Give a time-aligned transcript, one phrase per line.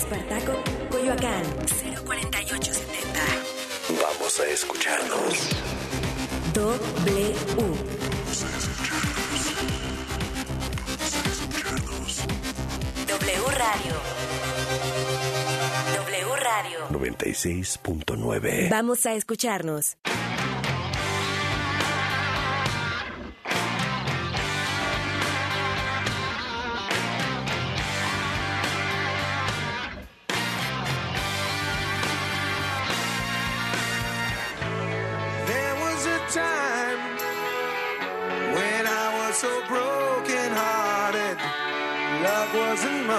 [0.00, 0.52] Espartaco,
[0.90, 1.42] Coyoacán,
[2.06, 3.20] 04870.
[4.00, 5.50] Vamos a escucharnos.
[6.54, 7.34] W.
[13.06, 13.94] W Radio.
[15.96, 16.78] W Radio.
[16.88, 18.70] 96.9.
[18.70, 19.98] Vamos a escucharnos.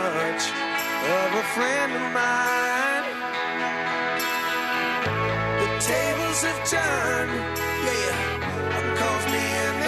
[0.01, 0.43] Much
[1.17, 3.05] of a friend of mine.
[5.61, 7.33] The tables have turned,
[7.85, 8.95] yeah.
[8.99, 9.81] Cause me and.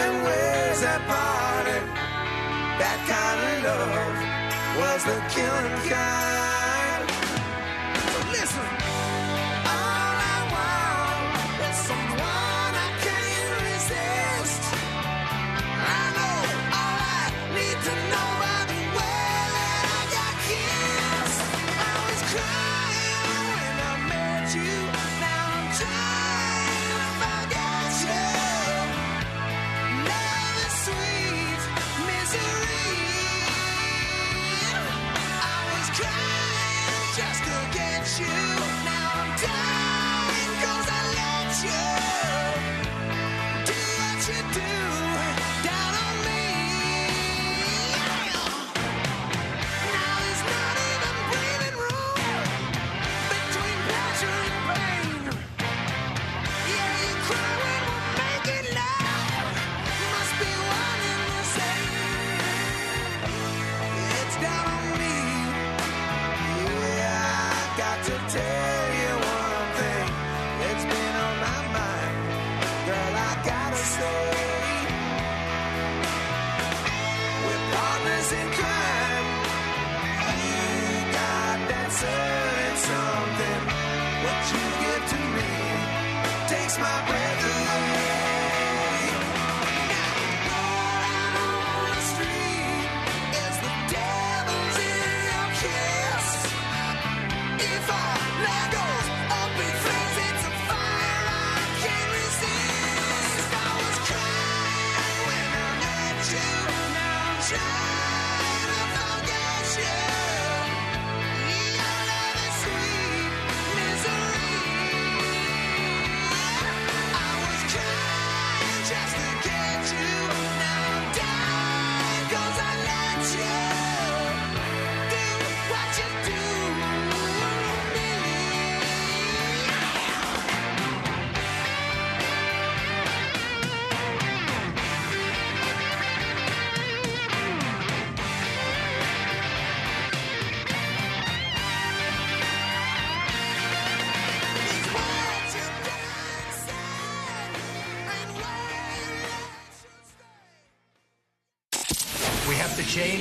[2.80, 4.18] That kind of love
[4.78, 6.53] was the killing kind.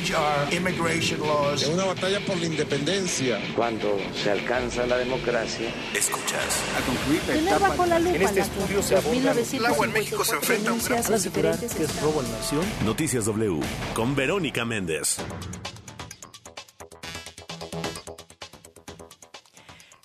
[0.03, 1.63] Change our immigration laws.
[1.63, 3.39] Es una batalla por la independencia.
[3.55, 6.63] Cuando se alcanza la democracia, Escuchas.
[7.27, 10.71] Tener bajo la lupa En este estudio se noticias El agua en México se enfrenta
[10.71, 12.65] a un gran que es robo a la nación.
[12.85, 13.61] Noticias W
[13.95, 15.19] con Verónica Méndez.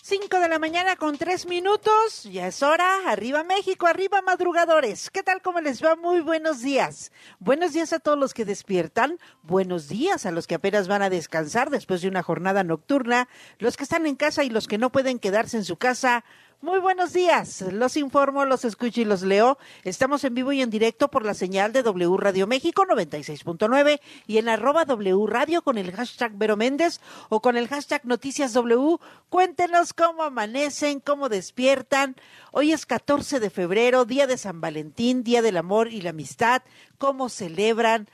[0.09, 5.09] 5 de la mañana con 3 minutos, ya es hora, arriba México, arriba madrugadores.
[5.09, 5.41] ¿Qué tal?
[5.41, 5.97] ¿Cómo les va?
[5.97, 7.12] Muy buenos días.
[7.40, 11.09] Buenos días a todos los que despiertan, buenos días a los que apenas van a
[11.09, 13.28] descansar después de una jornada nocturna,
[13.59, 16.24] los que están en casa y los que no pueden quedarse en su casa.
[16.59, 19.59] Muy buenos días, los informo, los escucho y los leo.
[19.84, 24.40] Estamos en vivo y en directo por la señal de W Radio México 96.9 y
[24.40, 28.98] en arroba W Radio con el hashtag Vero Méndez o con el hashtag Noticias W.
[29.30, 32.15] Cuéntenos cómo amanecen, cómo despiertan.
[32.51, 36.63] Hoy es 14 de febrero, día de San Valentín, día del amor y la amistad.
[36.98, 38.10] ¿Cómo celebran?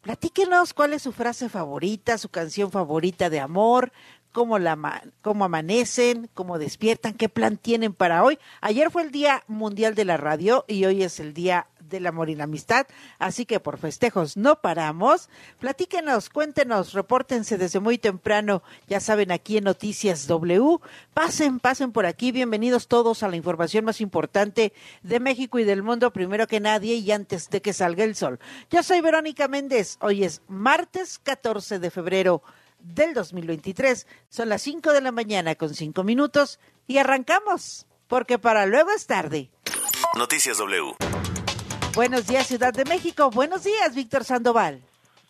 [0.00, 3.92] Platíquenos cuál es su frase favorita, su canción favorita de amor,
[4.34, 8.38] cómo, la, cómo amanecen, cómo despiertan, qué plan tienen para hoy.
[8.60, 12.30] Ayer fue el Día Mundial de la Radio y hoy es el Día del Amor
[12.30, 12.86] y la Amistad,
[13.20, 15.28] así que por festejos no paramos.
[15.60, 20.78] Platíquenos, cuéntenos, repórtense desde muy temprano, ya saben, aquí en Noticias W.
[21.12, 24.72] Pasen, pasen por aquí, bienvenidos todos a la información más importante
[25.02, 28.40] de México y del mundo, primero que nadie y antes de que salga el sol.
[28.68, 32.42] Yo soy Verónica Méndez, hoy es martes 14 de febrero
[32.84, 34.06] del 2023.
[34.28, 39.06] Son las 5 de la mañana con 5 minutos y arrancamos, porque para luego es
[39.06, 39.48] tarde.
[40.16, 40.92] Noticias W.
[41.94, 43.30] Buenos días, Ciudad de México.
[43.30, 44.80] Buenos días, Víctor Sandoval.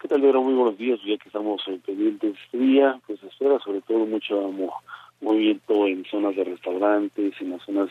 [0.00, 0.42] ¿Qué tal, Vero?
[0.42, 0.98] Muy buenos días.
[1.06, 4.74] Ya que estamos eh, pendientes este día, pues se espera sobre todo mucho mo-
[5.20, 7.88] movimiento en zonas de restaurantes, en las zonas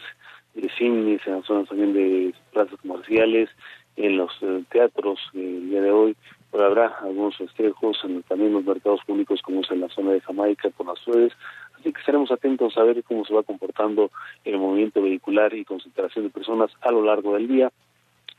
[0.53, 3.49] de cines, en las zonas también de plazas comerciales,
[3.95, 6.15] en los eh, teatros eh, el día de hoy.
[6.53, 10.21] Pero habrá algunos festejos en, también los mercados públicos, como es en la zona de
[10.21, 11.33] Jamaica, por las redes.
[11.79, 14.11] Así que estaremos atentos a ver cómo se va comportando
[14.45, 17.71] el movimiento vehicular y concentración de personas a lo largo del día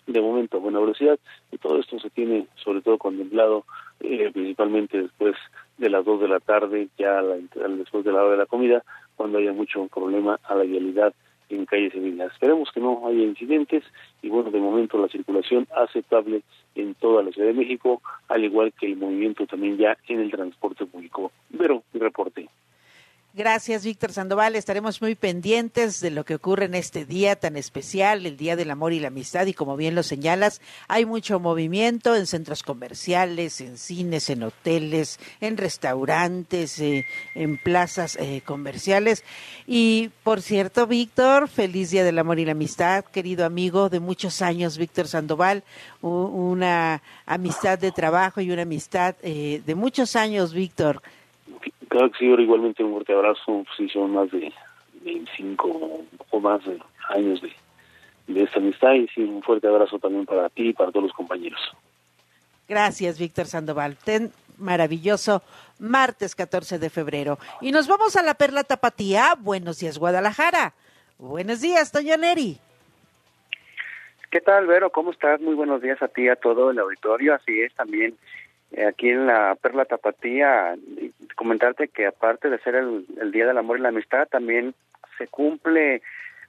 [0.06, 1.18] de momento buena velocidad
[1.50, 3.64] y todo esto se tiene sobre todo contemplado
[4.00, 5.34] eh, principalmente después
[5.78, 7.36] de las 2 de la tarde, ya la-
[7.68, 8.84] después de la hora de la comida,
[9.16, 11.14] cuando haya mucho problema a la vialidad
[11.48, 12.32] en calles civiles.
[12.32, 13.84] Esperemos que no haya incidentes
[14.22, 16.42] y bueno, de momento la circulación aceptable
[16.74, 20.30] en toda la Ciudad de México, al igual que el movimiento también ya en el
[20.30, 21.32] transporte público.
[21.56, 22.48] Pero, mi reporte.
[23.36, 24.54] Gracias, Víctor Sandoval.
[24.54, 28.70] Estaremos muy pendientes de lo que ocurre en este día tan especial, el Día del
[28.70, 29.46] Amor y la Amistad.
[29.46, 35.18] Y como bien lo señalas, hay mucho movimiento en centros comerciales, en cines, en hoteles,
[35.40, 39.24] en restaurantes, eh, en plazas eh, comerciales.
[39.66, 44.42] Y por cierto, Víctor, feliz Día del Amor y la Amistad, querido amigo de muchos
[44.42, 45.64] años, Víctor Sandoval.
[46.02, 51.02] Una amistad de trabajo y una amistad eh, de muchos años, Víctor.
[51.94, 54.52] Claro que sí, Vero, igualmente un fuerte abrazo, sí, son más de
[55.02, 56.00] 25
[56.30, 56.76] o más de
[57.10, 57.52] años de,
[58.26, 61.12] de esta amistad y sí, un fuerte abrazo también para ti y para todos los
[61.12, 61.60] compañeros.
[62.68, 63.94] Gracias, Víctor Sandoval.
[63.94, 65.44] Ten maravilloso
[65.78, 67.38] martes 14 de febrero.
[67.60, 69.36] Y nos vamos a la Perla Tapatía.
[69.38, 70.74] Buenos días, Guadalajara.
[71.18, 72.58] Buenos días, Toño Neri.
[74.32, 74.90] ¿Qué tal, Vero?
[74.90, 75.40] ¿Cómo estás?
[75.40, 77.36] Muy buenos días a ti y a todo el auditorio.
[77.36, 78.16] Así es, también
[78.82, 80.74] aquí en la Perla Tapatía,
[81.36, 84.74] comentarte que aparte de ser el, el Día del Amor y la Amistad, también
[85.18, 86.02] se cumple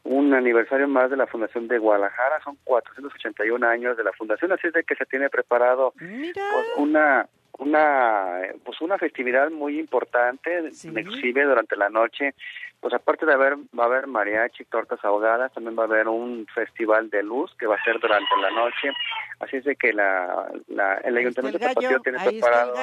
[0.03, 2.39] un aniversario más de la Fundación de Guadalajara.
[2.43, 7.27] Son 481 años de la Fundación, así es de que se tiene preparado pues, una
[7.59, 10.89] una eh, pues una festividad muy importante Sí.
[10.89, 12.33] inclusive durante la noche
[12.81, 16.45] pues aparte de haber va a haber mariachi tortas ahogadas también va a haber un
[16.53, 18.91] festival de luz que va a ser durante la noche
[19.39, 22.71] así es de que la, la el Ahí ayuntamiento de Tapatío tiene Ahí está el
[22.71, 22.75] preparado.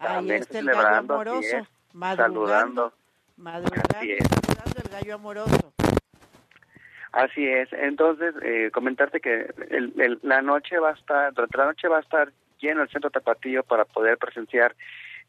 [0.00, 1.56] Ahí También está el gallo celebrando, así amoroso.
[1.56, 1.68] es.
[1.94, 2.46] Madrugando.
[2.48, 2.92] Saludando.
[3.36, 4.28] Madrugando, Así es.
[4.28, 5.72] saludando el gallo amoroso.
[7.12, 7.72] Así es.
[7.72, 11.96] Entonces, eh, comentarte que el- el- la noche va a estar, durante la noche va
[11.96, 14.74] a estar lleno el centro Tapatío para poder presenciar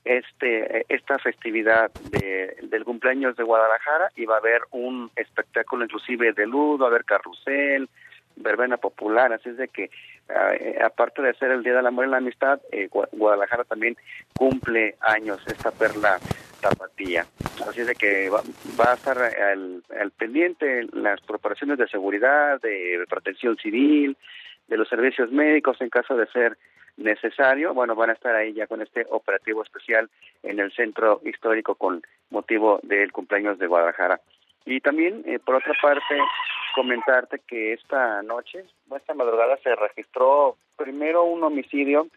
[0.05, 6.31] este esta festividad de, del cumpleaños de Guadalajara y va a haber un espectáculo inclusive
[6.33, 7.89] de luz, va a haber carrusel,
[8.37, 9.89] verbena popular, así es de que
[10.29, 13.97] eh, aparte de ser el Día del Amor y la Amistad, eh, Gua- Guadalajara también
[14.37, 16.17] cumple años esta perla
[16.61, 17.25] tapatía.
[17.67, 18.41] Así es de que va,
[18.79, 24.15] va a estar al, al pendiente las preparaciones de seguridad, de protección civil,
[24.67, 26.57] de los servicios médicos en caso de ser
[26.99, 27.73] necesario.
[27.73, 30.09] Bueno, van a estar ahí ya con este operativo especial
[30.43, 34.19] en el centro histórico con motivo del cumpleaños de Guadalajara.
[34.65, 36.17] Y también, eh, por otra parte,
[36.75, 38.65] comentarte que esta noche,
[38.95, 42.07] esta madrugada, se registró primero un homicidio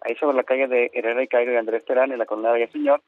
[0.00, 2.72] ahí sobre la calle de Herrera y Cairo y Andrés Terán, en la colonia Villa
[2.72, 3.02] Señor,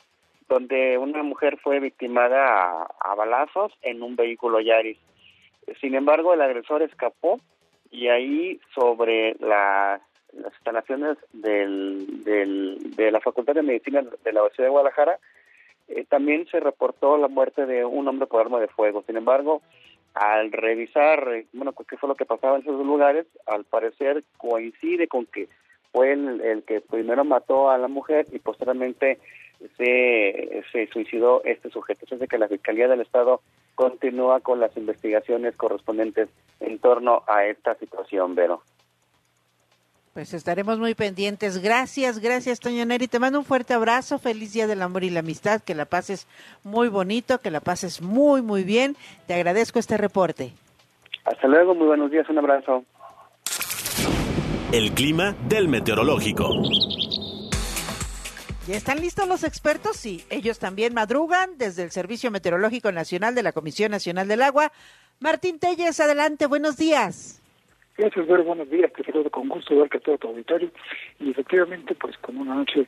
[0.48, 2.44] donde una mujer fue victimada
[2.82, 4.98] a, a balazos en un vehículo Yaris.
[5.80, 7.40] Sin embargo, el agresor escapó
[7.92, 10.00] y ahí sobre la-
[10.34, 15.18] las instalaciones del, del- de la Facultad de Medicina de la Universidad de Guadalajara,
[15.88, 19.02] eh, también se reportó la muerte de un hombre por arma de fuego.
[19.06, 19.60] Sin embargo,
[20.14, 25.08] al revisar, eh, bueno, qué fue lo que pasaba en esos lugares, al parecer coincide
[25.08, 25.48] con que
[25.92, 29.18] fue el, el que primero mató a la mujer y posteriormente
[29.76, 32.06] se, se suicidó este sujeto.
[32.10, 33.40] Es de que la Fiscalía del Estado
[33.74, 36.28] continúa con las investigaciones correspondientes
[36.60, 38.62] en torno a esta situación, Vero.
[40.12, 41.62] Pues estaremos muy pendientes.
[41.62, 43.06] Gracias, gracias, Toño Neri.
[43.06, 44.18] Te mando un fuerte abrazo.
[44.18, 45.60] Feliz Día del Amor y la Amistad.
[45.60, 46.26] Que la pases
[46.64, 48.96] muy bonito, que la pases muy, muy bien.
[49.28, 50.52] Te agradezco este reporte.
[51.24, 52.84] Hasta luego, muy buenos días, un abrazo.
[54.72, 56.48] El clima del meteorológico.
[58.66, 59.96] ¿Ya están listos los expertos?
[59.96, 64.72] Sí, ellos también madrugan desde el Servicio Meteorológico Nacional de la Comisión Nacional del Agua.
[65.18, 67.39] Martín Telles, adelante, buenos días.
[67.96, 68.44] Gracias, Vero.
[68.44, 68.92] Buenos días.
[68.92, 70.70] Te saludo con gusto, igual que todo tu auditorio.
[71.18, 72.86] Y efectivamente, pues con una noche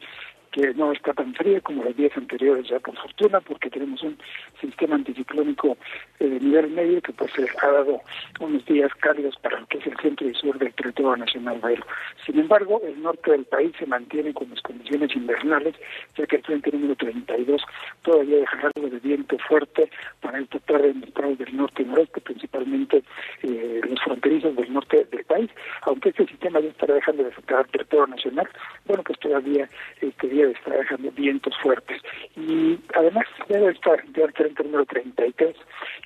[0.53, 4.19] que no está tan fría como los días anteriores, ya por fortuna, porque tenemos un
[4.61, 5.77] sistema anticiclónico
[6.21, 8.01] eh, de nivel medio que pues eh, ha dado
[8.39, 11.85] unos días cálidos para lo que es el centro y sur del territorio nacional bailo.
[12.25, 15.75] Sin embargo, el norte del país se mantiene con las condiciones invernales,
[16.17, 17.63] ya que el frente número 32
[18.03, 19.91] todavía dejará algo de viento fuerte
[20.21, 23.03] para esta tarde en estados del norte y noreste, principalmente
[23.43, 25.51] eh, los fronterizos del norte del país,
[25.83, 28.49] aunque este sistema ya estará dejando de afectar al territorio nacional,
[28.85, 29.69] bueno, pues todavía
[30.01, 32.01] este día está dejando vientos fuertes.
[32.37, 35.57] Y además debe estar el frente número 33,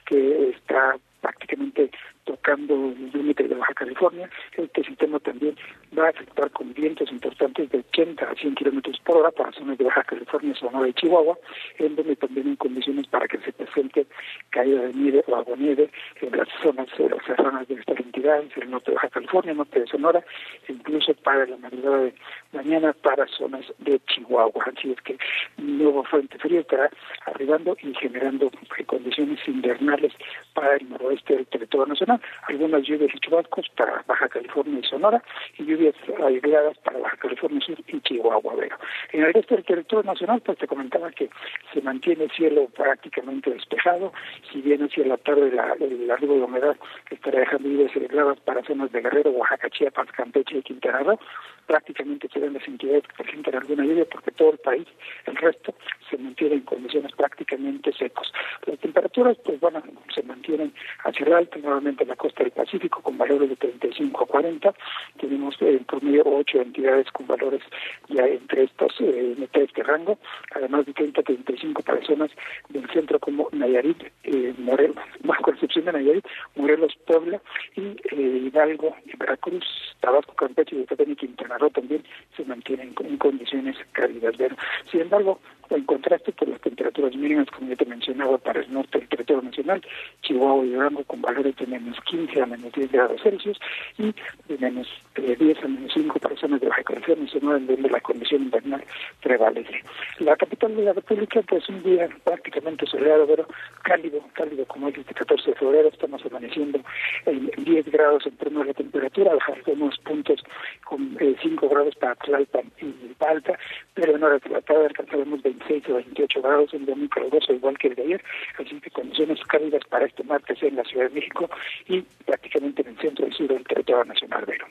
[0.06, 1.90] que está prácticamente
[2.26, 4.28] tocando el límite de Baja California.
[4.56, 5.56] Este sistema también
[5.96, 9.78] va a afectar con vientos importantes de 80 a 100 kilómetros por hora para zonas
[9.78, 11.38] de Baja California, Sonora y Chihuahua,
[11.78, 14.06] en donde también hay condiciones para que se presente
[14.50, 15.88] caída de nieve o aguanieve
[16.20, 20.24] en las zonas serranas de estas entidades, el norte de Baja California, norte de Sonora,
[20.68, 22.14] incluso para la madrugada de
[22.52, 24.64] mañana para zonas de Chihuahua.
[24.76, 25.16] Así es que
[25.58, 26.90] nuevo frente frío estará
[27.26, 28.50] arribando y generando
[28.86, 30.12] condiciones invernales
[30.54, 32.15] para el noroeste del territorio nacional
[32.48, 35.22] algunas lluvias y chubascos para Baja California y Sonora
[35.58, 35.94] y lluvias
[36.24, 38.54] aisladas para Baja California Sur y Chihuahua.
[38.58, 38.76] Pero
[39.12, 41.28] en el resto del territorio nacional, pues te comentaba que
[41.72, 44.12] se mantiene el cielo prácticamente despejado,
[44.50, 46.76] si bien hacia la tarde la, el arribo de humedad
[47.10, 51.18] estará dejando lluvias aisladas para zonas de Guerrero, Oaxaca, Chiapas, Campeche y Quintana Roo,
[51.66, 54.86] prácticamente serán las entidades que presentan alguna lluvia porque todo el país,
[55.26, 55.74] el resto,
[56.08, 58.32] se mantiene en condiciones prácticamente secos.
[58.66, 59.82] Las temperaturas, pues bueno,
[60.14, 60.72] se mantienen
[61.04, 64.74] hacia el alto, nuevamente en la costa del Pacífico con valores de 35 a 40.
[65.20, 67.62] Tenemos en promedio ocho entidades con valores
[68.08, 70.18] ya entre estos, eh, entre este rango,
[70.54, 72.30] además de 30 a 35 para zonas
[72.68, 77.40] del centro como Nayarit, eh, Morelos, bajo excepción de Nayarit, Morelos, Puebla
[77.74, 79.64] y eh, Hidalgo, Veracruz,
[80.00, 82.04] Tabasco, Campeche, Yucatán y Quintana Roo también
[82.36, 84.34] se mantienen en condiciones cálidas.
[84.36, 84.56] Pero,
[84.90, 85.40] sin embargo,
[85.70, 89.42] en contraste por las temperaturas mínimas, como ya te mencionaba, para el norte del territorio
[89.42, 89.82] nacional,
[90.22, 93.58] Chihuahua y Durango con valores de menos 15 a menos 10 grados Celsius
[93.98, 94.14] y
[94.48, 97.90] de menos eh, 10 a menos 5 para zonas de Baja California, Sonora, en donde
[97.90, 98.84] la condición invernal
[99.22, 99.82] prevalece.
[100.20, 103.46] La capital de la República, pues un día prácticamente soleado, pero
[103.86, 106.80] cálido, cálido como es este 14 de febrero, estamos amaneciendo
[107.24, 110.42] en 10 grados en a la temperatura, bajar algunos puntos
[110.84, 113.56] con eh, 5 grados para Tlalpan y Palta,
[113.94, 117.78] pero en horas de la tarde alcanzaremos 26 o 28 grados, día muy caluroso, igual
[117.78, 118.24] que el de ayer,
[118.58, 121.48] así que condiciones cálidas para este martes en la Ciudad de México
[121.86, 124.66] y prácticamente en el centro y sur del territorio nacional, Vero.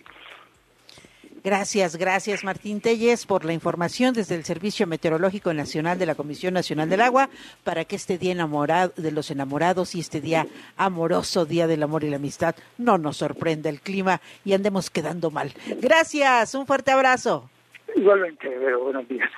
[1.45, 6.55] Gracias, gracias Martín Telles por la información desde el Servicio Meteorológico Nacional de la Comisión
[6.55, 7.29] Nacional del Agua
[7.63, 12.03] para que este día enamorado de los enamorados y este día amoroso, Día del Amor
[12.03, 15.53] y la Amistad, no nos sorprenda el clima y andemos quedando mal.
[15.79, 17.47] Gracias, un fuerte abrazo.
[17.95, 19.29] Igualmente, Vero, buenos días.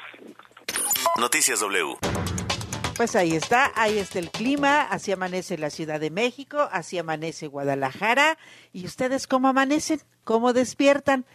[1.20, 1.98] Noticias W.
[2.96, 7.48] Pues ahí está, ahí está el clima, así amanece la Ciudad de México, así amanece
[7.48, 8.38] Guadalajara.
[8.72, 10.00] ¿Y ustedes cómo amanecen?
[10.24, 11.26] ¿Cómo despiertan?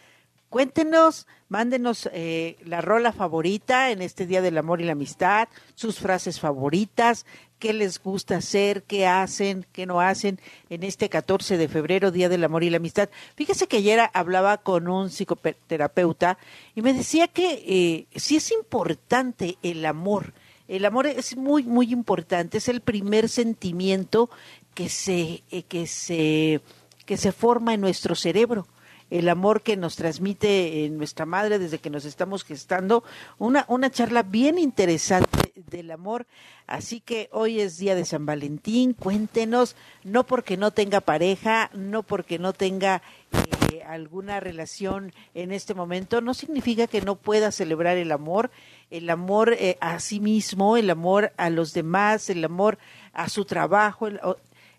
[0.52, 5.98] Cuéntenos, mándenos eh, la rola favorita en este Día del Amor y la Amistad, sus
[5.98, 7.24] frases favoritas,
[7.58, 12.28] qué les gusta hacer, qué hacen, qué no hacen en este 14 de febrero, Día
[12.28, 13.08] del Amor y la Amistad.
[13.34, 16.36] Fíjese que ayer hablaba con un psicoterapeuta
[16.74, 20.34] y me decía que eh, sí es importante el amor.
[20.68, 24.28] El amor es muy, muy importante, es el primer sentimiento
[24.74, 26.60] que se, eh, que se,
[27.06, 28.66] que se forma en nuestro cerebro
[29.12, 33.04] el amor que nos transmite nuestra madre desde que nos estamos gestando.
[33.38, 36.26] Una, una charla bien interesante del amor.
[36.66, 38.94] Así que hoy es día de San Valentín.
[38.94, 43.02] Cuéntenos, no porque no tenga pareja, no porque no tenga
[43.70, 48.50] eh, alguna relación en este momento, no significa que no pueda celebrar el amor.
[48.90, 52.78] El amor eh, a sí mismo, el amor a los demás, el amor
[53.12, 54.18] a su trabajo, el,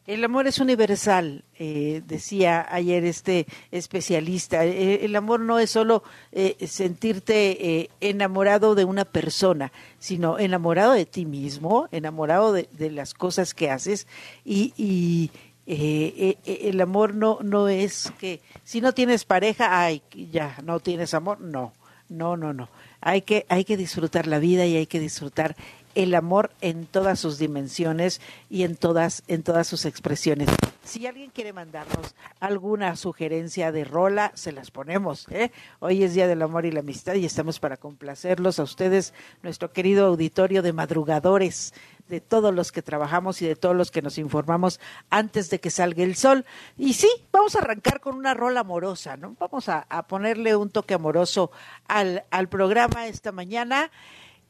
[0.06, 4.66] el amor es universal, eh, decía ayer este especialista.
[4.66, 10.94] Eh, el amor no es solo eh, sentirte eh, enamorado de una persona, sino enamorado
[10.94, 14.08] de ti mismo, enamorado de, las cosas que haces
[14.44, 15.32] y, y
[15.66, 20.80] eh, eh, el amor no, no es que si no tienes pareja, ay, ya, no
[20.80, 21.40] tienes amor.
[21.40, 21.74] No,
[22.10, 22.70] no, no, no.
[23.02, 25.56] Hay que, hay que disfrutar la vida y hay que disfrutar
[25.96, 30.50] el amor en todas sus dimensiones y en todas, en todas sus expresiones.
[30.84, 35.28] Si alguien quiere mandarnos alguna sugerencia de rola, se las ponemos.
[35.30, 35.52] ¿eh?
[35.80, 39.72] Hoy es Día del Amor y la Amistad y estamos para complacerlos a ustedes, nuestro
[39.72, 41.74] querido auditorio de madrugadores,
[42.10, 45.70] de todos los que trabajamos y de todos los que nos informamos antes de que
[45.70, 46.46] salga el sol.
[46.78, 49.36] Y sí, vamos a arrancar con una rola amorosa, ¿no?
[49.40, 51.52] Vamos a, a ponerle un toque amoroso
[51.88, 53.90] al, al programa esta mañana.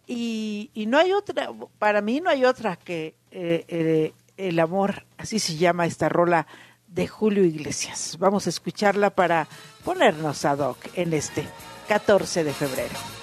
[0.06, 5.06] Y, y no hay otra, para mí no hay otra que eh, eh, el amor,
[5.18, 6.48] así se llama esta rola
[6.88, 8.18] de Julio Iglesias.
[8.20, 9.48] Vamos a escucharla para
[9.84, 11.46] ponernos ad hoc en este
[11.88, 13.23] 14 de febrero.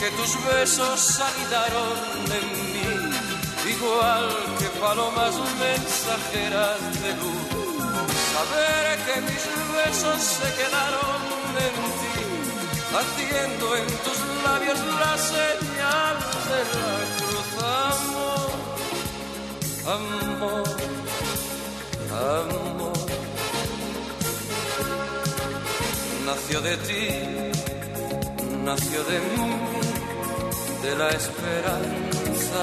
[0.00, 1.98] que tus besos anidaron
[2.38, 2.88] en mí,
[3.74, 4.26] igual
[4.58, 7.48] que palomas mensajeras de luz.
[8.34, 9.44] Saber que mis
[9.76, 11.20] besos se quedaron
[11.66, 12.18] en ti,
[12.98, 16.16] haciendo en tus labios la señal
[16.50, 17.48] de la cruz.
[17.88, 18.50] Amor,
[19.96, 20.88] amor
[22.10, 22.98] amor
[26.24, 27.08] nació de ti,
[28.64, 29.77] nació de mí,
[30.88, 32.62] de la esperanza.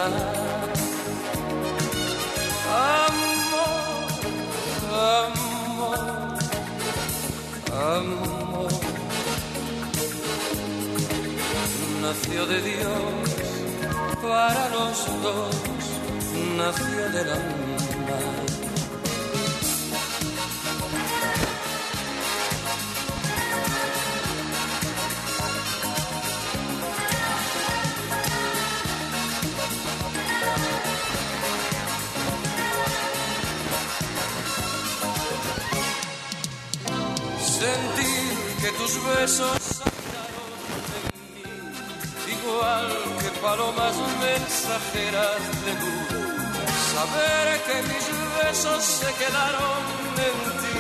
[3.05, 4.09] Amor,
[5.19, 5.99] amor,
[7.93, 8.71] amor,
[12.01, 13.29] nació de Dios
[14.23, 15.55] para los dos,
[16.57, 17.64] nació del alma.
[38.65, 40.49] Que tus besos saltaron
[40.97, 41.03] en
[41.33, 41.45] mí,
[42.35, 42.87] igual
[43.21, 46.09] que palomas mensajeras de luz.
[46.93, 48.05] Saber que mis
[48.39, 49.81] besos se quedaron
[50.29, 50.77] en ti,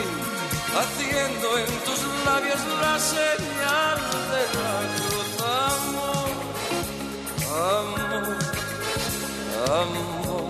[0.79, 3.97] haciendo en tus labios la señal
[4.33, 5.29] de la cruz.
[5.69, 6.31] Amor,
[7.77, 8.37] amor,
[9.83, 10.49] amor.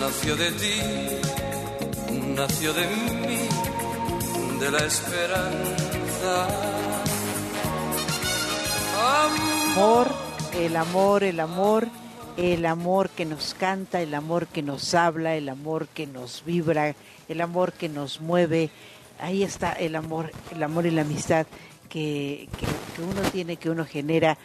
[0.00, 0.76] Nació de ti
[2.36, 3.25] nació de mí,
[4.70, 6.48] la esperanza.
[9.72, 10.08] Amor,
[10.54, 11.88] el amor, el amor,
[12.36, 16.94] el amor que nos canta, el amor que nos habla, el amor que nos vibra,
[17.28, 18.70] el amor que nos mueve.
[19.20, 21.46] Ahí está el amor, el amor y la amistad
[21.88, 24.36] que, que uno tiene, que uno genera,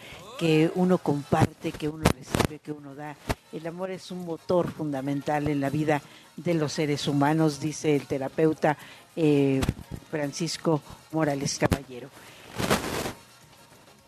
[0.41, 3.15] que uno comparte, que uno recibe, que uno da.
[3.53, 6.01] El amor es un motor fundamental en la vida
[6.35, 8.75] de los seres humanos, dice el terapeuta
[9.15, 9.61] eh,
[10.09, 12.09] Francisco Morales Caballero.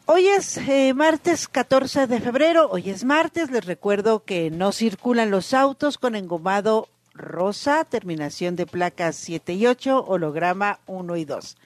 [0.08, 5.30] Hoy es eh, martes 14 de febrero, hoy es martes, les recuerdo que no circulan
[5.30, 11.58] los autos con engomado rosa, terminación de placas 7 y 8, holograma 1 y 2.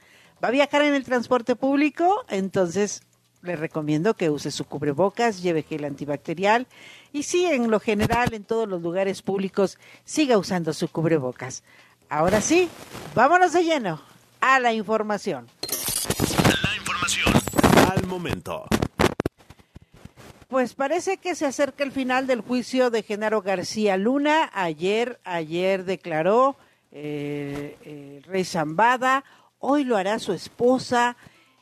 [0.44, 2.26] ¿Va a viajar en el transporte público?
[2.28, 3.07] Entonces
[3.48, 6.68] le recomiendo que use su cubrebocas, lleve gel antibacterial
[7.12, 11.64] y sí, en lo general, en todos los lugares públicos, siga usando su cubrebocas.
[12.10, 12.70] Ahora sí,
[13.16, 14.02] vámonos de lleno
[14.40, 15.48] a la información.
[16.64, 17.34] La información
[17.92, 18.66] al momento.
[20.48, 24.50] Pues parece que se acerca el final del juicio de Genaro García Luna.
[24.54, 26.56] Ayer, ayer declaró
[26.92, 29.26] eh, eh, Rey Zambada,
[29.60, 31.18] hoy lo hará su esposa.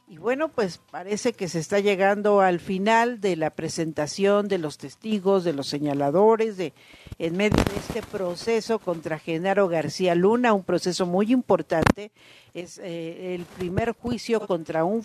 [0.07, 4.77] Y bueno, pues parece que se está llegando al final de la presentación de los
[4.77, 6.73] testigos, de los señaladores, de
[7.17, 12.11] en medio de este proceso contra Genaro García Luna, un proceso muy importante.
[12.53, 15.03] Es eh, el primer juicio contra un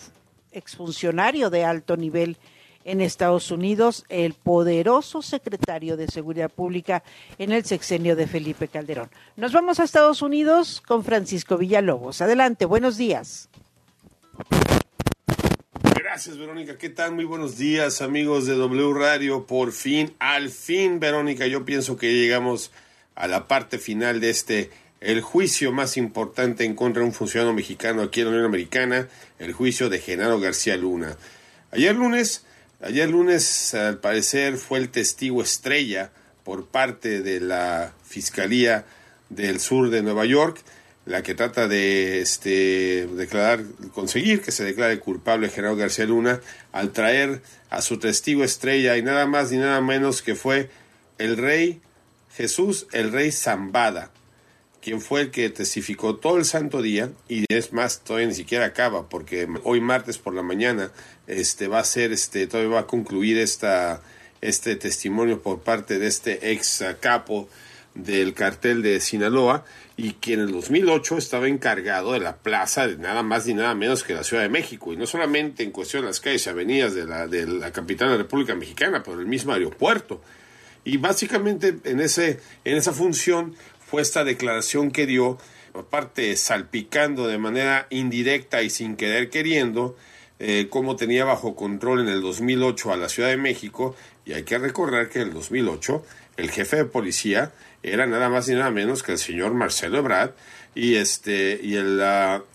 [0.51, 2.37] exfuncionario de alto nivel
[2.83, 7.03] en Estados Unidos, el poderoso secretario de Seguridad Pública
[7.39, 9.09] en el sexenio de Felipe Calderón.
[9.35, 12.21] Nos vamos a Estados Unidos con Francisco Villalobos.
[12.21, 13.49] Adelante, buenos días.
[16.13, 16.77] Gracias, Verónica.
[16.77, 17.13] ¿Qué tal?
[17.13, 19.47] Muy buenos días, amigos de W Radio.
[19.47, 22.73] Por fin, al fin, Verónica, yo pienso que llegamos
[23.15, 27.53] a la parte final de este el juicio más importante en contra de un funcionario
[27.53, 29.07] mexicano aquí en la Unión Americana,
[29.39, 31.15] el juicio de Genaro García Luna.
[31.71, 32.43] Ayer lunes,
[32.81, 36.11] ayer lunes al parecer fue el testigo estrella
[36.43, 38.83] por parte de la Fiscalía
[39.29, 40.59] del Sur de Nueva York,
[41.05, 46.91] la que trata de este, declarar, conseguir que se declare culpable Genaro García Luna al
[46.91, 50.69] traer a su testigo estrella y nada más ni nada menos que fue
[51.17, 51.81] el rey
[52.35, 54.11] Jesús, el rey Zambada,
[54.81, 58.65] quien fue el que testificó todo el santo día y es más todavía ni siquiera
[58.65, 60.91] acaba porque hoy martes por la mañana
[61.27, 64.01] este va a ser este todavía va a concluir esta
[64.41, 67.47] este testimonio por parte de este ex capo
[67.93, 69.65] del cartel de Sinaloa
[70.03, 73.75] y que en el 2008 estaba encargado de la plaza de nada más ni nada
[73.75, 76.49] menos que la Ciudad de México y no solamente en cuestión de las calles y
[76.49, 80.19] avenidas de la, de la capital de la República Mexicana, pero el mismo aeropuerto.
[80.83, 85.37] Y básicamente en, ese, en esa función fue esta declaración que dio,
[85.75, 89.95] aparte salpicando de manera indirecta y sin querer queriendo,
[90.43, 94.41] eh, cómo tenía bajo control en el 2008 a la Ciudad de México, y hay
[94.41, 96.03] que recordar que en el 2008
[96.37, 97.51] el jefe de policía
[97.83, 100.31] era nada más y nada menos que el señor Marcelo Ebrard,
[100.73, 102.01] y este y el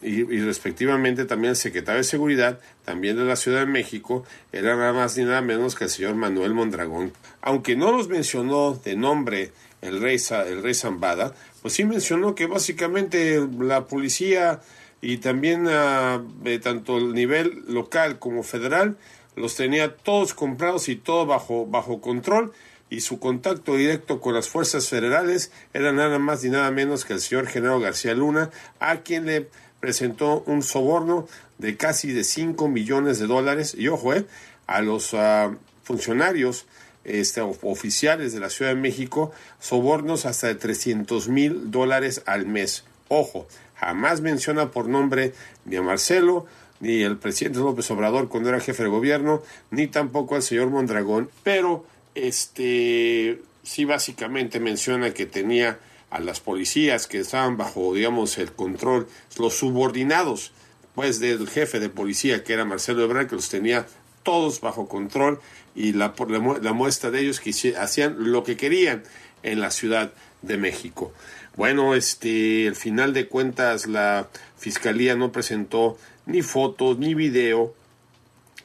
[0.03, 4.75] y, y, respectivamente también el secretario de seguridad también de la Ciudad de México era
[4.75, 7.12] nada más ni nada menos que el señor Manuel Mondragón.
[7.40, 10.18] Aunque no los mencionó de nombre el rey
[10.49, 14.61] el rey Zambada pues sí mencionó que básicamente la policía
[15.07, 18.97] y también uh, de tanto el nivel local como federal
[19.37, 22.53] los tenía todos comprados y todo bajo bajo control
[22.90, 27.12] y su contacto directo con las fuerzas federales era nada más ni nada menos que
[27.12, 32.66] el señor Genaro García Luna, a quien le presentó un soborno de casi de 5
[32.66, 34.27] millones de dólares, y ojo, eh,
[34.66, 36.66] a los uh, funcionarios
[37.05, 42.85] este, oficiales de la Ciudad de México, sobornos hasta de 300 mil dólares al mes.
[43.09, 45.32] Ojo, jamás menciona por nombre
[45.64, 46.46] ni a Marcelo,
[46.80, 51.30] ni el presidente López Obrador cuando era jefe de gobierno, ni tampoco al señor Mondragón,
[51.42, 55.78] pero este sí básicamente menciona que tenía
[56.10, 59.08] a las policías que estaban bajo, digamos, el control,
[59.38, 60.52] los subordinados,
[60.94, 63.86] pues del jefe de policía que era Marcelo Ebrard, que los tenía
[64.22, 65.40] todos bajo control
[65.74, 66.14] y la,
[66.62, 69.02] la muestra de ellos que hacían lo que querían
[69.42, 70.12] en la Ciudad
[70.42, 71.12] de México.
[71.57, 77.75] Bueno, este, al final de cuentas la fiscalía no presentó ni fotos ni video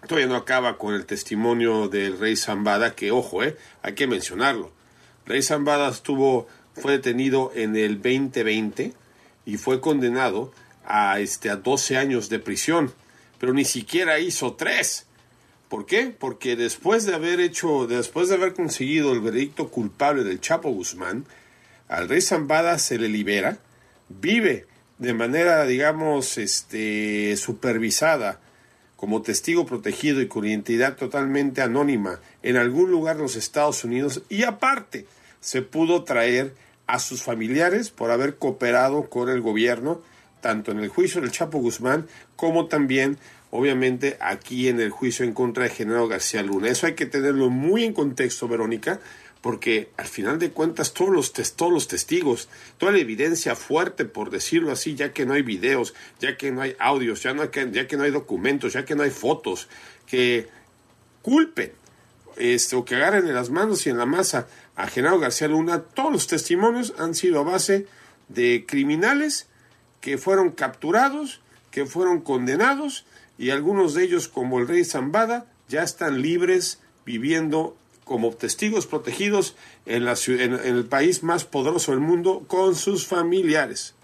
[0.08, 4.72] todavía no acaba con el testimonio del rey Zambada, que ojo, eh, hay que mencionarlo.
[5.26, 8.94] Rey Zambada estuvo, fue detenido en el 2020
[9.46, 10.52] y fue condenado
[10.86, 12.94] a, este, a 12 años de prisión,
[13.40, 15.06] pero ni siquiera hizo tres.
[15.70, 16.08] ¿Por qué?
[16.08, 21.26] Porque después de haber hecho, después de haber conseguido el veredicto culpable del Chapo Guzmán,
[21.92, 23.58] al rey Zambada se le libera,
[24.08, 24.66] vive
[24.98, 28.40] de manera, digamos, este, supervisada
[28.96, 34.22] como testigo protegido y con identidad totalmente anónima en algún lugar de los Estados Unidos
[34.30, 35.06] y aparte
[35.42, 36.56] se pudo traer
[36.88, 40.02] a sus familiares por haber cooperado con el gobierno
[40.40, 43.18] tanto en el juicio del Chapo Guzmán como también
[43.50, 46.70] obviamente aquí en el juicio en contra de Genaro García Luna.
[46.70, 49.02] Eso hay que tenerlo muy en contexto, Verónica,
[49.42, 54.30] porque al final de cuentas todos los, todos los testigos, toda la evidencia fuerte, por
[54.30, 57.50] decirlo así, ya que no hay videos, ya que no hay audios, ya, no hay,
[57.72, 59.68] ya que no hay documentos, ya que no hay fotos,
[60.06, 60.48] que
[61.24, 61.74] culpen
[62.38, 65.82] este, o que agarren en las manos y en la masa a Genaro García Luna,
[65.82, 67.88] todos los testimonios han sido a base
[68.30, 69.48] de criminales
[70.00, 73.06] que fueron capturados, que fueron condenados
[73.38, 79.56] y algunos de ellos, como el rey Zambada, ya están libres viviendo como testigos protegidos
[79.86, 83.96] en, la, en, en, el país más poderoso del mundo con sus familiares.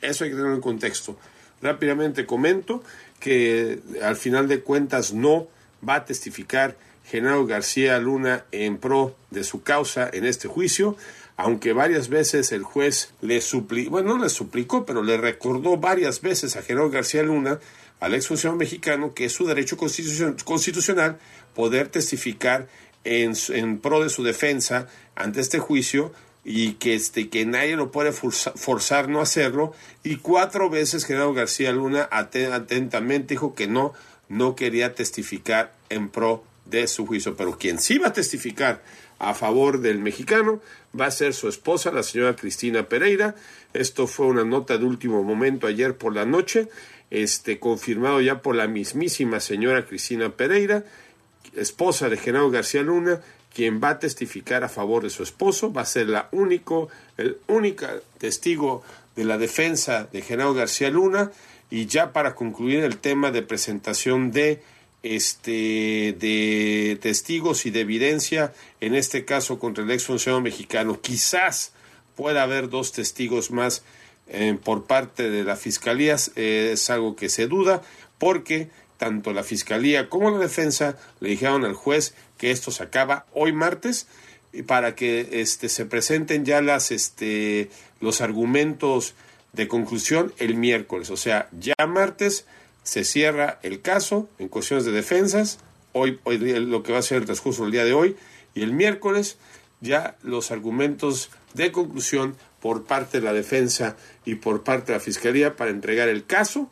[0.00, 1.18] Eso hay que tenerlo en contexto.
[1.62, 2.82] Rápidamente comento
[3.20, 5.48] que al final de cuentas no
[5.86, 10.96] va a testificar Genaro García Luna en pro de su causa en este juicio,
[11.36, 16.20] aunque varias veces el juez le suplicó, bueno, no le suplicó, pero le recordó varias
[16.20, 17.60] veces a Genaro García Luna,
[18.00, 21.18] al ex funcionario mexicano, que es su derecho constitucional
[21.54, 22.68] poder testificar
[23.08, 26.12] en, pro de su defensa ante este juicio
[26.44, 29.72] y que, este, que nadie lo puede forzar no hacerlo.
[30.02, 33.92] Y cuatro veces Genaro García Luna atentamente dijo que no,
[34.28, 37.36] no quería testificar en pro de su juicio.
[37.36, 38.82] Pero quien sí va a testificar
[39.18, 40.60] a favor del mexicano
[40.98, 43.34] va a ser su esposa, la señora Cristina Pereira.
[43.74, 46.68] Esto fue una nota de último momento ayer por la noche,
[47.10, 50.84] este, confirmado ya por la mismísima señora Cristina Pereira
[51.60, 53.20] esposa de Genaro García Luna,
[53.54, 57.38] quien va a testificar a favor de su esposo, va a ser la único, el
[57.46, 57.86] único
[58.18, 58.82] testigo
[59.16, 61.32] de la defensa de Genaro García Luna.
[61.70, 64.62] Y ya para concluir el tema de presentación de
[65.02, 71.72] este de testigos y de evidencia en este caso contra el ex funcionario mexicano quizás
[72.16, 73.84] pueda haber dos testigos más
[74.26, 77.80] eh, por parte de la fiscalía eh, es algo que se duda
[78.18, 83.24] porque tanto la fiscalía como la defensa le dijeron al juez que esto se acaba
[83.32, 84.06] hoy martes
[84.66, 89.14] para que este se presenten ya las este los argumentos
[89.52, 92.46] de conclusión el miércoles, o sea, ya martes
[92.82, 95.58] se cierra el caso en cuestiones de defensas,
[95.92, 98.16] hoy, hoy lo que va a ser el transcurso del día de hoy,
[98.54, 99.38] y el miércoles
[99.80, 105.04] ya los argumentos de conclusión por parte de la defensa y por parte de la
[105.04, 106.70] fiscalía para entregar el caso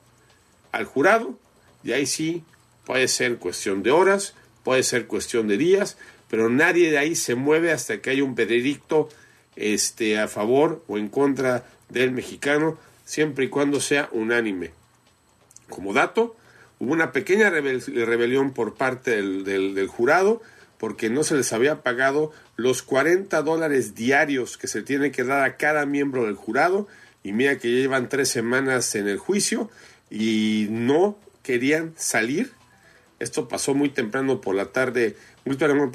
[0.72, 1.38] al jurado,
[1.87, 2.42] y ahí sí
[2.85, 5.96] puede ser cuestión de horas, puede ser cuestión de días,
[6.29, 9.09] pero nadie de ahí se mueve hasta que haya un veredicto
[9.55, 14.72] este, a favor o en contra del mexicano, siempre y cuando sea unánime.
[15.68, 16.35] Como dato,
[16.81, 20.42] hubo una pequeña rebel rebelión por parte del, del, del, jurado
[20.79, 25.44] porque no se les había pagado los 40 dólares diarios que se tiene que dar
[25.44, 26.88] a cada miembro del jurado.
[27.22, 29.70] Y mira que ya llevan tres semanas en el juicio
[30.11, 32.50] y no querían salir.
[33.20, 35.90] Esto pasó muy temprano por la tarde, muy temprano,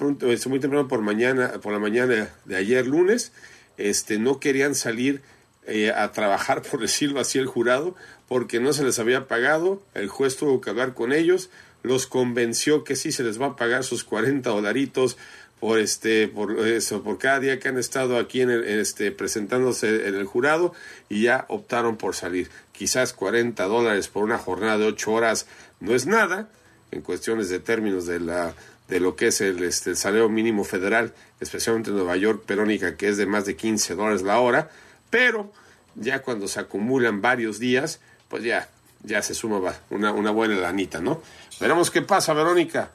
[0.47, 3.33] muy temprano por mañana, por la mañana de ayer lunes.
[3.77, 5.21] Este, no querían salir
[5.67, 7.95] eh, a trabajar, por decirlo así, el jurado,
[8.29, 9.83] porque no se les había pagado.
[9.93, 11.49] El juez tuvo que hablar con ellos,
[11.83, 15.17] los convenció que sí se les va a pagar sus 40 dolaritos
[15.59, 20.07] por este por eso por cada día que han estado aquí en el, este presentándose
[20.07, 20.73] en el jurado
[21.07, 25.47] y ya optaron por salir quizás 40 dólares por una jornada de 8 horas
[25.79, 26.49] no es nada
[26.91, 28.53] en cuestiones de términos de la
[28.87, 33.09] de lo que es el, este, salario mínimo federal especialmente en Nueva York Perónica que
[33.09, 34.69] es de más de 15 dólares la hora
[35.09, 35.51] pero
[35.95, 38.69] ya cuando se acumulan varios días pues ya
[39.03, 41.21] ya se suma una, una buena lanita no
[41.59, 42.91] veremos qué pasa Verónica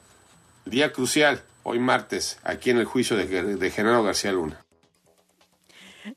[0.65, 4.66] día crucial hoy martes, aquí en el juicio de, de Genaro García Luna.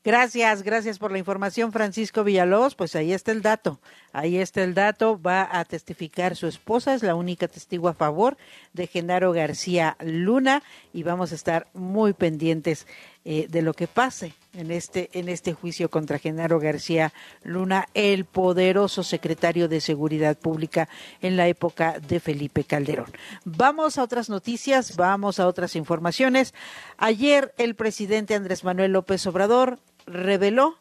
[0.05, 2.74] Gracias, gracias por la información, Francisco Villalobos.
[2.74, 3.81] Pues ahí está el dato,
[4.12, 5.20] ahí está el dato.
[5.20, 8.37] Va a testificar su esposa, es la única testigo a favor
[8.72, 12.87] de Genaro García Luna y vamos a estar muy pendientes
[13.24, 18.24] eh, de lo que pase en este en este juicio contra Genaro García Luna, el
[18.24, 20.88] poderoso secretario de Seguridad Pública
[21.20, 23.12] en la época de Felipe Calderón.
[23.44, 26.54] Vamos a otras noticias, vamos a otras informaciones.
[26.96, 30.76] Ayer el presidente Andrés Manuel López Obrador reveló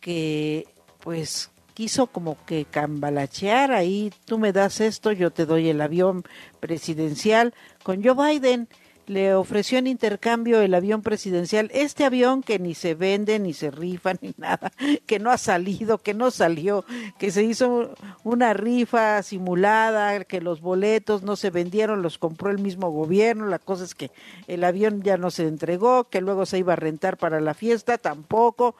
[0.00, 0.66] que
[1.00, 6.24] pues quiso como que cambalachear ahí, tú me das esto, yo te doy el avión
[6.58, 8.68] presidencial con Joe Biden
[9.08, 13.70] le ofreció en intercambio el avión presidencial, este avión que ni se vende, ni se
[13.70, 14.72] rifa, ni nada,
[15.06, 16.84] que no ha salido, que no salió,
[17.18, 17.94] que se hizo
[18.24, 23.58] una rifa simulada, que los boletos no se vendieron, los compró el mismo gobierno, la
[23.58, 24.10] cosa es que
[24.46, 27.98] el avión ya no se entregó, que luego se iba a rentar para la fiesta,
[27.98, 28.76] tampoco.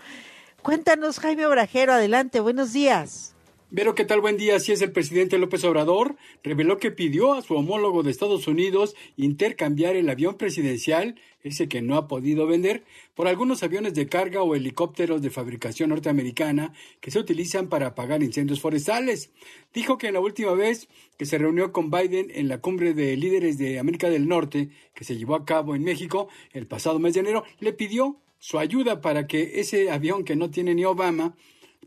[0.63, 3.35] Cuéntanos, Jaime Obrajero, adelante, buenos días.
[3.71, 4.23] Vero, ¿qué tal?
[4.23, 4.57] Buen día.
[4.57, 8.97] Así es, el presidente López Obrador reveló que pidió a su homólogo de Estados Unidos
[9.19, 14.41] intercambiar el avión presidencial, ese que no ha podido vender, por algunos aviones de carga
[14.41, 19.33] o helicópteros de fabricación norteamericana que se utilizan para apagar incendios forestales.
[19.75, 23.19] Dijo que en la última vez que se reunió con Biden en la cumbre de
[23.19, 27.13] líderes de América del Norte, que se llevó a cabo en México el pasado mes
[27.13, 31.37] de enero, le pidió su ayuda para que ese avión que no tiene ni Obama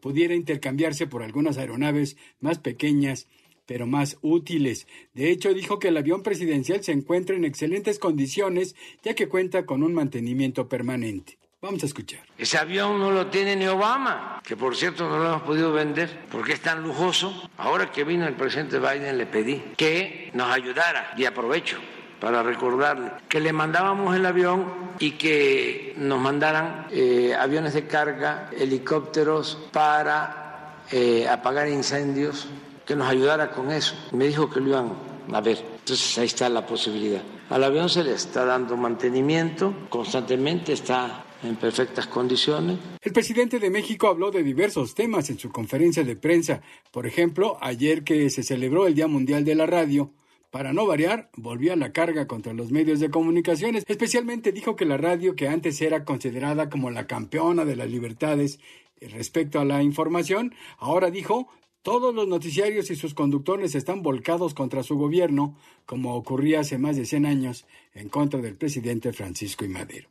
[0.02, 3.28] pudiera intercambiarse por algunas aeronaves más pequeñas
[3.66, 4.86] pero más útiles.
[5.14, 9.66] De hecho, dijo que el avión presidencial se encuentra en excelentes condiciones ya que cuenta
[9.66, 11.38] con un mantenimiento permanente.
[11.62, 12.22] Vamos a escuchar.
[12.38, 16.26] Ese avión no lo tiene ni Obama, que por cierto no lo hemos podido vender
[16.32, 17.50] porque es tan lujoso.
[17.56, 21.78] Ahora que vino el presidente Biden le pedí que nos ayudara y aprovecho
[22.22, 24.66] para recordarle que le mandábamos el avión
[25.00, 32.48] y que nos mandaran eh, aviones de carga, helicópteros para eh, apagar incendios,
[32.86, 33.96] que nos ayudara con eso.
[34.12, 34.94] Me dijo que lo iban
[35.34, 35.66] a ver.
[35.80, 37.24] Entonces ahí está la posibilidad.
[37.50, 42.78] Al avión se le está dando mantenimiento constantemente, está en perfectas condiciones.
[43.02, 46.62] El presidente de México habló de diversos temas en su conferencia de prensa.
[46.92, 50.12] Por ejemplo, ayer que se celebró el Día Mundial de la Radio,
[50.52, 53.86] para no variar, volvió a la carga contra los medios de comunicaciones.
[53.88, 58.60] Especialmente dijo que la radio, que antes era considerada como la campeona de las libertades
[59.00, 61.48] respecto a la información, ahora dijo
[61.82, 66.96] todos los noticiarios y sus conductores están volcados contra su gobierno, como ocurría hace más
[66.96, 69.70] de 100 años en contra del presidente Francisco I.
[69.70, 70.10] Madero.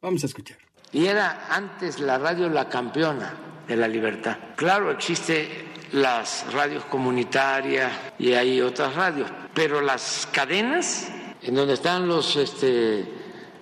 [0.00, 0.56] Vamos a escuchar.
[0.92, 3.34] Y era antes la radio la campeona
[3.66, 4.38] de la libertad.
[4.56, 11.10] Claro, existe las radios comunitarias y hay otras radios, pero las cadenas
[11.42, 13.04] en donde están los este,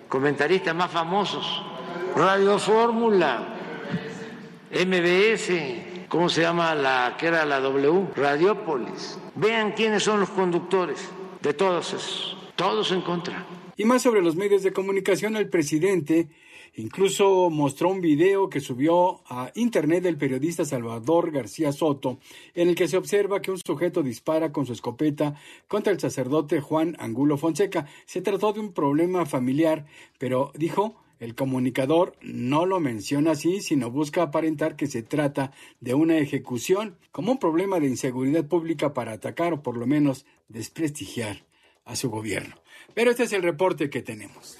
[0.08, 1.62] comentaristas más famosos,
[2.14, 3.56] Radio Fórmula,
[4.70, 8.08] MBS, ¿cómo se llama la que era la W?
[8.14, 9.18] Radiópolis.
[9.34, 11.08] Vean quiénes son los conductores
[11.40, 13.44] de todos esos, todos en contra.
[13.76, 16.28] Y más sobre los medios de comunicación, el presidente
[16.74, 22.18] incluso mostró un video que subió a internet del periodista Salvador García Soto,
[22.54, 25.34] en el que se observa que un sujeto dispara con su escopeta
[25.68, 27.86] contra el sacerdote Juan Angulo Fonseca.
[28.06, 29.86] Se trató de un problema familiar,
[30.18, 35.92] pero dijo el comunicador no lo menciona así, sino busca aparentar que se trata de
[35.92, 41.44] una ejecución como un problema de inseguridad pública para atacar o por lo menos desprestigiar
[41.84, 42.56] a su gobierno.
[42.94, 44.56] Pero este es el reporte que tenemos.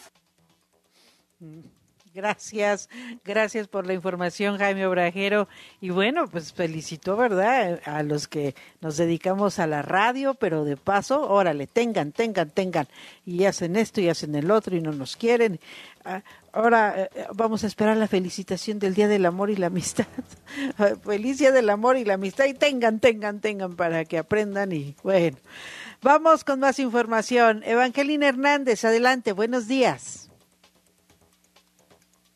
[2.12, 2.88] Gracias,
[3.24, 5.48] gracias por la información, Jaime Obrajero.
[5.80, 7.80] Y bueno, pues felicito, ¿verdad?
[7.84, 12.88] A los que nos dedicamos a la radio, pero de paso, órale, tengan, tengan, tengan.
[13.24, 15.60] Y hacen esto y hacen el otro y no nos quieren.
[16.04, 20.06] Ah, Ahora eh, vamos a esperar la felicitación del Día del Amor y la Amistad.
[21.04, 22.46] Feliz Día del Amor y la Amistad.
[22.46, 24.72] Y tengan, tengan, tengan para que aprendan.
[24.72, 25.36] Y bueno,
[26.02, 27.62] vamos con más información.
[27.64, 30.29] Evangelina Hernández, adelante, buenos días.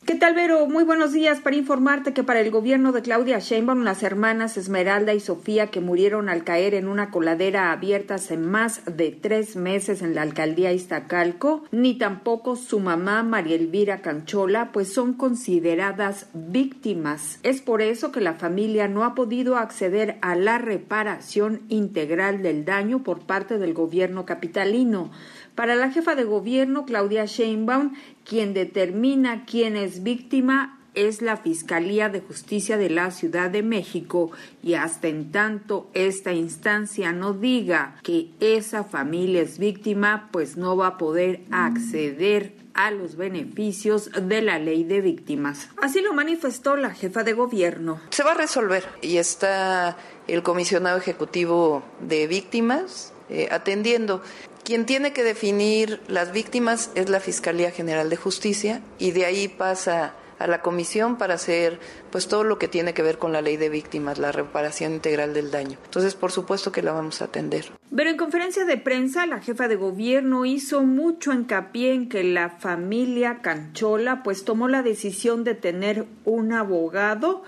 [0.06, 0.66] ¿Qué tal, Vero?
[0.66, 5.14] Muy buenos días para informarte que para el gobierno de Claudia Sheinbaum, las hermanas Esmeralda
[5.14, 10.02] y Sofía, que murieron al caer en una coladera abierta hace más de tres meses
[10.02, 17.38] en la alcaldía Iztacalco, ni tampoco su mamá María Elvira Canchola, pues son consideradas víctimas.
[17.42, 22.66] Es por eso que la familia no ha podido acceder a la reparación integral del
[22.66, 25.10] daño por parte del gobierno capitalino.
[25.54, 32.08] Para la jefa de gobierno, Claudia Sheinbaum, quien determina quién es víctima es la Fiscalía
[32.08, 34.30] de Justicia de la Ciudad de México
[34.62, 40.76] y hasta en tanto esta instancia no diga que esa familia es víctima, pues no
[40.76, 45.68] va a poder acceder a los beneficios de la ley de víctimas.
[45.80, 48.00] Así lo manifestó la jefa de gobierno.
[48.10, 54.22] Se va a resolver y está el comisionado ejecutivo de víctimas eh, atendiendo.
[54.64, 59.46] Quien tiene que definir las víctimas es la Fiscalía General de Justicia y de ahí
[59.46, 61.78] pasa a la comisión para hacer
[62.10, 65.34] pues todo lo que tiene que ver con la ley de víctimas, la reparación integral
[65.34, 65.76] del daño.
[65.84, 67.66] Entonces, por supuesto que la vamos a atender.
[67.94, 72.48] Pero en conferencia de prensa, la jefa de gobierno hizo mucho hincapié en que la
[72.48, 77.42] familia Canchola pues tomó la decisión de tener un abogado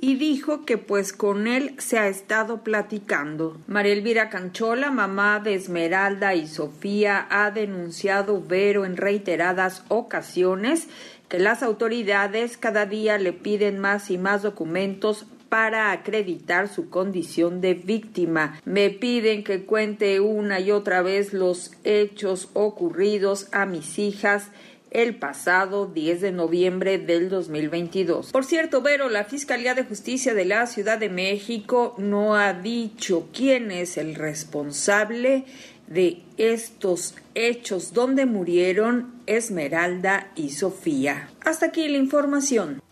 [0.00, 3.58] y dijo que pues con él se ha estado platicando.
[3.66, 10.88] María Elvira Canchola, mamá de Esmeralda y Sofía, ha denunciado Vero en reiteradas ocasiones
[11.28, 17.60] que las autoridades cada día le piden más y más documentos para acreditar su condición
[17.60, 18.60] de víctima.
[18.64, 24.50] Me piden que cuente una y otra vez los hechos ocurridos a mis hijas
[24.90, 28.32] el pasado 10 de noviembre del 2022.
[28.32, 33.28] Por cierto, Vero, la Fiscalía de Justicia de la Ciudad de México no ha dicho
[33.32, 35.44] quién es el responsable
[35.86, 41.30] de estos hechos donde murieron Esmeralda y Sofía.
[41.44, 42.82] Hasta aquí la información.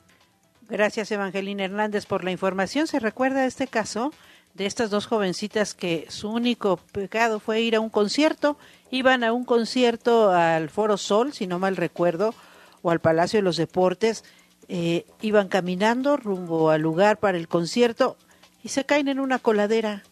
[0.68, 2.86] Gracias, Evangelina Hernández, por la información.
[2.86, 4.12] ¿Se recuerda este caso
[4.56, 8.56] de estas dos jovencitas que su único pecado fue ir a un concierto?
[8.90, 12.34] Iban a un concierto al Foro Sol, si no mal recuerdo,
[12.82, 14.24] o al Palacio de los Deportes.
[14.68, 18.16] Eh, iban caminando rumbo al lugar para el concierto
[18.64, 20.02] y se caen en una coladera.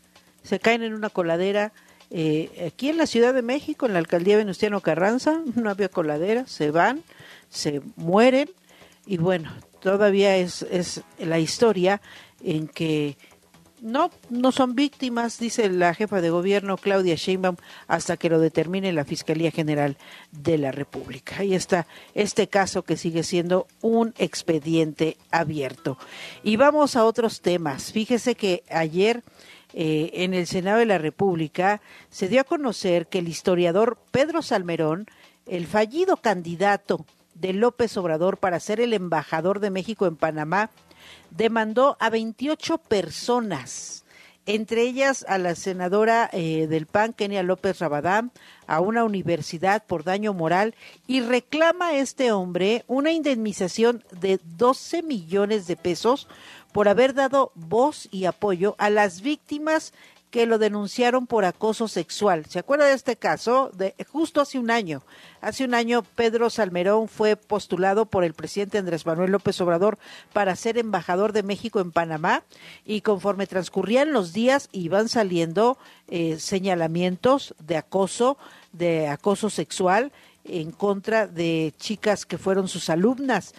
[0.42, 1.72] Se caen en una coladera.
[2.10, 6.46] Eh, aquí en la Ciudad de México, en la alcaldía Venustiano Carranza, no había coladera,
[6.46, 7.02] se van,
[7.48, 8.50] se mueren
[9.06, 12.00] y bueno, todavía es, es la historia
[12.42, 13.16] en que
[13.84, 18.94] no, no son víctimas, dice la jefa de gobierno Claudia Sheinbaum, hasta que lo determine
[18.94, 19.98] la Fiscalía General
[20.32, 21.36] de la República.
[21.40, 25.98] Ahí está este caso que sigue siendo un expediente abierto.
[26.42, 27.92] Y vamos a otros temas.
[27.92, 29.22] Fíjese que ayer
[29.74, 34.40] eh, en el Senado de la República se dio a conocer que el historiador Pedro
[34.40, 35.06] Salmerón,
[35.46, 40.70] el fallido candidato de López Obrador para ser el embajador de México en Panamá,
[41.30, 44.04] demandó a 28 personas,
[44.46, 48.30] entre ellas a la senadora eh, del PAN, Kenia López Rabadán,
[48.66, 50.74] a una universidad por daño moral
[51.06, 56.28] y reclama a este hombre una indemnización de 12 millones de pesos
[56.72, 59.92] por haber dado voz y apoyo a las víctimas
[60.34, 62.46] que lo denunciaron por acoso sexual.
[62.46, 63.70] ¿Se acuerda de este caso?
[63.72, 65.04] De justo hace un año.
[65.40, 69.96] Hace un año Pedro Salmerón fue postulado por el presidente Andrés Manuel López Obrador
[70.32, 72.42] para ser embajador de México en Panamá
[72.84, 75.78] y conforme transcurrían los días iban saliendo
[76.08, 78.36] eh, señalamientos de acoso,
[78.72, 80.10] de acoso sexual
[80.44, 83.54] en contra de chicas que fueron sus alumnas.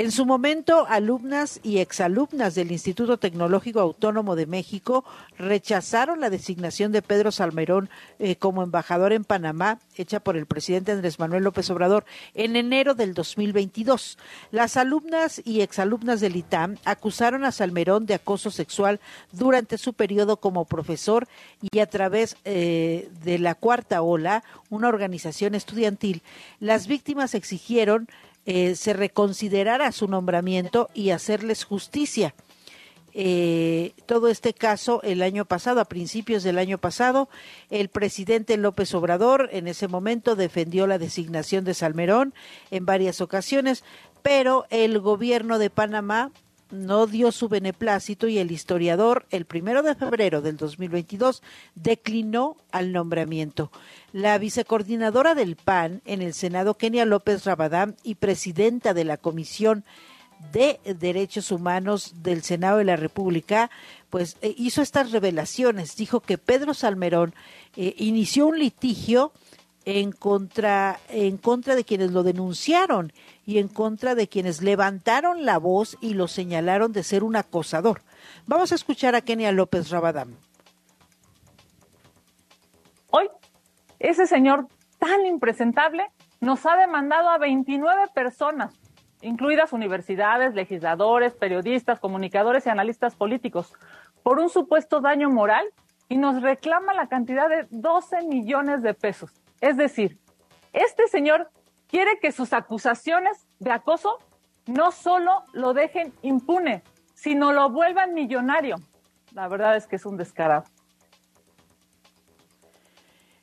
[0.00, 5.04] En su momento, alumnas y exalumnas del Instituto Tecnológico Autónomo de México
[5.36, 10.92] rechazaron la designación de Pedro Salmerón eh, como embajador en Panamá, hecha por el presidente
[10.92, 14.16] Andrés Manuel López Obrador, en enero del 2022.
[14.52, 19.00] Las alumnas y exalumnas del ITAM acusaron a Salmerón de acoso sexual
[19.32, 21.28] durante su periodo como profesor
[21.60, 26.22] y a través eh, de la Cuarta Ola, una organización estudiantil,
[26.58, 28.08] las víctimas exigieron
[28.46, 32.34] eh, se reconsiderara su nombramiento y hacerles justicia.
[33.12, 37.28] Eh, todo este caso el año pasado, a principios del año pasado,
[37.68, 42.34] el presidente López Obrador en ese momento defendió la designación de Salmerón
[42.70, 43.82] en varias ocasiones,
[44.22, 46.30] pero el gobierno de Panamá
[46.70, 51.42] no dio su beneplácito y el historiador, el primero de febrero del 2022,
[51.74, 53.70] declinó al nombramiento.
[54.12, 59.84] La vicecoordinadora del PAN en el Senado, Kenia López Rabadán, y presidenta de la Comisión
[60.52, 63.70] de Derechos Humanos del Senado de la República,
[64.08, 65.96] pues eh, hizo estas revelaciones.
[65.96, 67.34] Dijo que Pedro Salmerón
[67.76, 69.32] eh, inició un litigio
[69.84, 73.12] en contra, en contra de quienes lo denunciaron
[73.46, 78.02] y en contra de quienes levantaron la voz y lo señalaron de ser un acosador.
[78.46, 80.36] Vamos a escuchar a Kenia López Rabadán.
[83.10, 83.28] Hoy,
[83.98, 84.68] ese señor
[84.98, 86.10] tan impresentable
[86.40, 88.72] nos ha demandado a 29 personas,
[89.22, 93.72] incluidas universidades, legisladores, periodistas, comunicadores y analistas políticos,
[94.22, 95.66] por un supuesto daño moral
[96.08, 99.39] y nos reclama la cantidad de 12 millones de pesos.
[99.60, 100.18] Es decir,
[100.72, 101.50] este señor
[101.88, 104.18] quiere que sus acusaciones de acoso
[104.66, 106.82] no solo lo dejen impune,
[107.14, 108.76] sino lo vuelvan millonario.
[109.32, 110.64] La verdad es que es un descarado.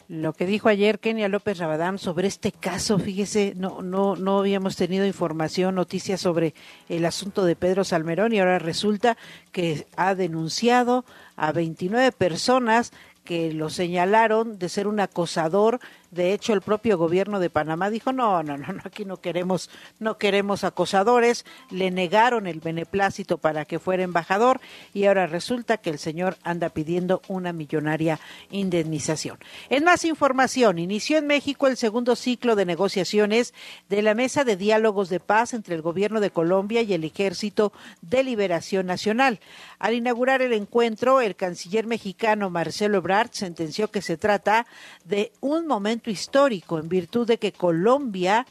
[0.10, 4.78] Lo que dijo ayer Kenia López Rabadán sobre este caso, fíjese, no, no, no habíamos
[4.78, 6.54] tenido información, noticias sobre
[6.88, 9.18] el asunto de Pedro Salmerón y ahora resulta
[9.52, 11.04] que ha denunciado
[11.36, 12.94] a 29 personas
[13.26, 15.82] que lo señalaron de ser un acosador.
[16.12, 20.18] De hecho, el propio gobierno de Panamá dijo, no, no, no, aquí no queremos, no
[20.18, 21.46] queremos acosadores.
[21.70, 24.62] Le negaron el beneplácito para que fuera embajador
[24.94, 28.20] y ahora resulta que el señor anda pidiendo una millonaria
[28.52, 29.38] indemnización.
[29.70, 33.54] En más información, inició en México el segundo ciclo de negociaciones
[33.90, 37.74] de la Mesa de Diálogos de Paz entre el gobierno de Colombia y el Ejército
[38.02, 39.40] de Liberación Nacional.
[39.80, 44.66] Al inaugurar el encuentro, el canciller mexicano Marcelo Ebrard sentenció que se trata
[45.06, 48.46] de un momento histórico en virtud de que Colombia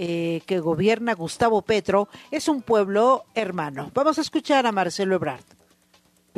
[0.00, 3.90] eh, que gobierna Gustavo Petro es un pueblo hermano.
[3.94, 5.57] Vamos a escuchar a Marcelo Ebrard.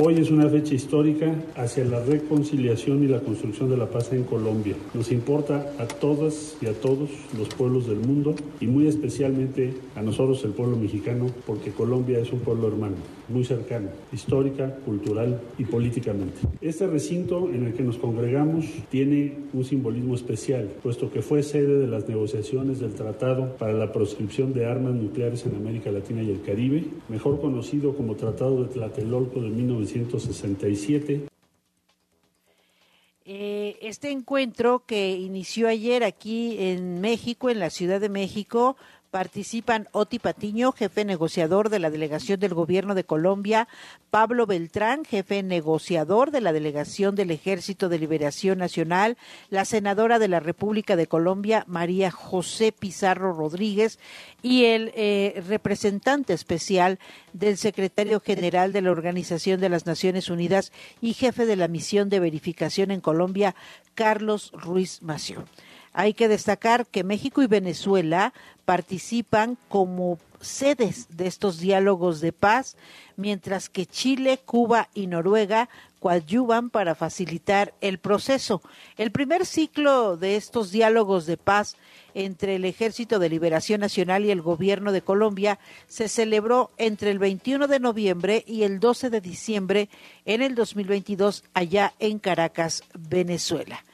[0.03, 4.24] Hoy es una fecha histórica hacia la reconciliación y la construcción de la paz en
[4.24, 4.74] Colombia.
[4.94, 10.01] Nos importa a todas y a todos los pueblos del mundo y muy especialmente a
[10.01, 12.96] nosotros el pueblo mexicano porque Colombia es un pueblo hermano,
[13.28, 16.38] muy cercano, histórica, cultural y políticamente.
[16.62, 21.78] Este recinto en el que nos congregamos tiene un simbolismo especial, puesto que fue sede
[21.78, 26.30] de las negociaciones del Tratado para la proscripción de armas nucleares en América Latina y
[26.30, 31.28] el Caribe, mejor conocido como Tratado de Tlatelolco de 19 1967.
[33.32, 38.76] Eh, este encuentro que inició ayer aquí en México, en la Ciudad de México,
[39.11, 43.66] Participan Oti Patiño, jefe negociador de la delegación del Gobierno de Colombia,
[44.11, 50.28] Pablo Beltrán, jefe negociador de la delegación del Ejército de Liberación Nacional, la senadora de
[50.28, 53.98] la República de Colombia, María José Pizarro Rodríguez,
[54.42, 57.00] y el eh, representante especial
[57.32, 62.11] del secretario general de la Organización de las Naciones Unidas y jefe de la misión
[62.11, 63.56] de verificación en Colombia,
[63.94, 65.44] Carlos Ruiz Mació.
[65.93, 68.32] Hay que destacar que México y Venezuela
[68.64, 72.76] participan como sedes de estos diálogos de paz,
[73.16, 75.68] mientras que Chile, Cuba y Noruega
[75.99, 78.62] coadyuvan para facilitar el proceso.
[78.97, 81.76] El primer ciclo de estos diálogos de paz
[82.14, 87.18] entre el Ejército de Liberación Nacional y el Gobierno de Colombia se celebró entre el
[87.18, 89.88] 21 de noviembre y el 12 de diciembre
[90.24, 93.84] en el 2022 allá en Caracas, Venezuela.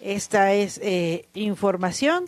[0.00, 2.26] Esta es eh, información.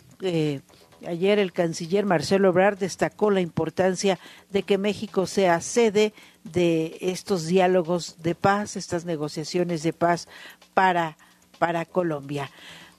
[1.05, 4.19] Ayer el canciller Marcelo Ebrard destacó la importancia
[4.51, 6.13] de que México sea sede
[6.43, 10.27] de estos diálogos de paz, estas negociaciones de paz
[10.73, 11.17] para,
[11.59, 12.49] para Colombia.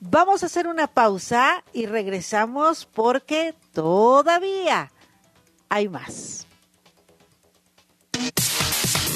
[0.00, 4.92] Vamos a hacer una pausa y regresamos porque todavía
[5.70, 6.46] hay más.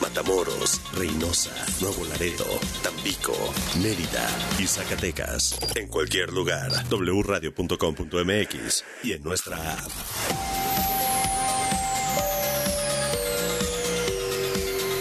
[0.00, 2.46] Matamoros, Reynosa, Nuevo Laredo,
[2.82, 3.34] Tampico,
[3.82, 4.28] Mérida
[4.58, 5.58] y Zacatecas.
[5.74, 9.90] En cualquier lugar, wradio.com.mx y en nuestra app.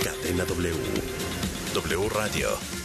[0.03, 0.73] Cadena W.
[1.73, 2.84] W Radio.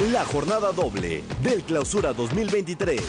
[0.00, 3.00] La jornada doble del Clausura 2023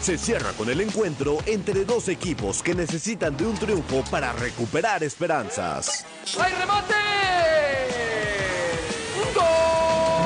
[0.00, 5.02] se cierra con el encuentro entre dos equipos que necesitan de un triunfo para recuperar
[5.02, 6.06] esperanzas.
[6.38, 6.94] ¡Hay remate!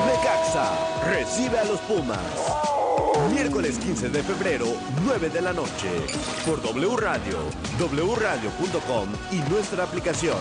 [0.05, 2.19] Necaxa recibe a los Pumas.
[3.33, 4.67] Miércoles 15 de febrero,
[5.05, 5.89] 9 de la noche.
[6.45, 7.39] Por W Radio,
[7.79, 10.37] wradio.com y nuestra aplicación.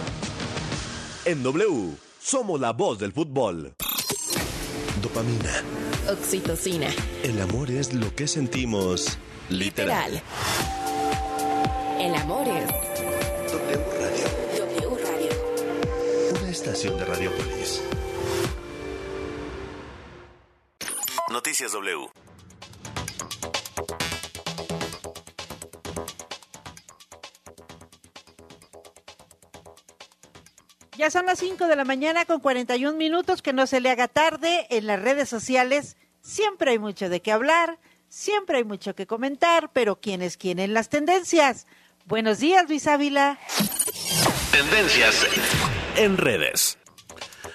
[1.25, 3.75] En W, somos la voz del fútbol.
[5.03, 5.63] Dopamina.
[6.09, 6.87] Oxitocina.
[7.25, 10.13] El amor es lo que sentimos literal.
[10.13, 10.23] Literal.
[11.99, 12.67] El amor es
[13.53, 14.27] W Radio.
[14.59, 16.41] W Radio.
[16.41, 17.83] Una estación de Radiopolis.
[21.31, 22.22] Noticias W.
[31.03, 34.07] Ya son las 5 de la mañana con 41 minutos, que no se le haga
[34.07, 35.97] tarde en las redes sociales.
[36.21, 40.61] Siempre hay mucho de qué hablar, siempre hay mucho que comentar, pero ¿quién es quién
[40.61, 41.67] en las tendencias?
[42.07, 43.41] Buenos días, Luis Ávila.
[44.53, 45.27] Tendencias
[45.97, 46.79] en redes.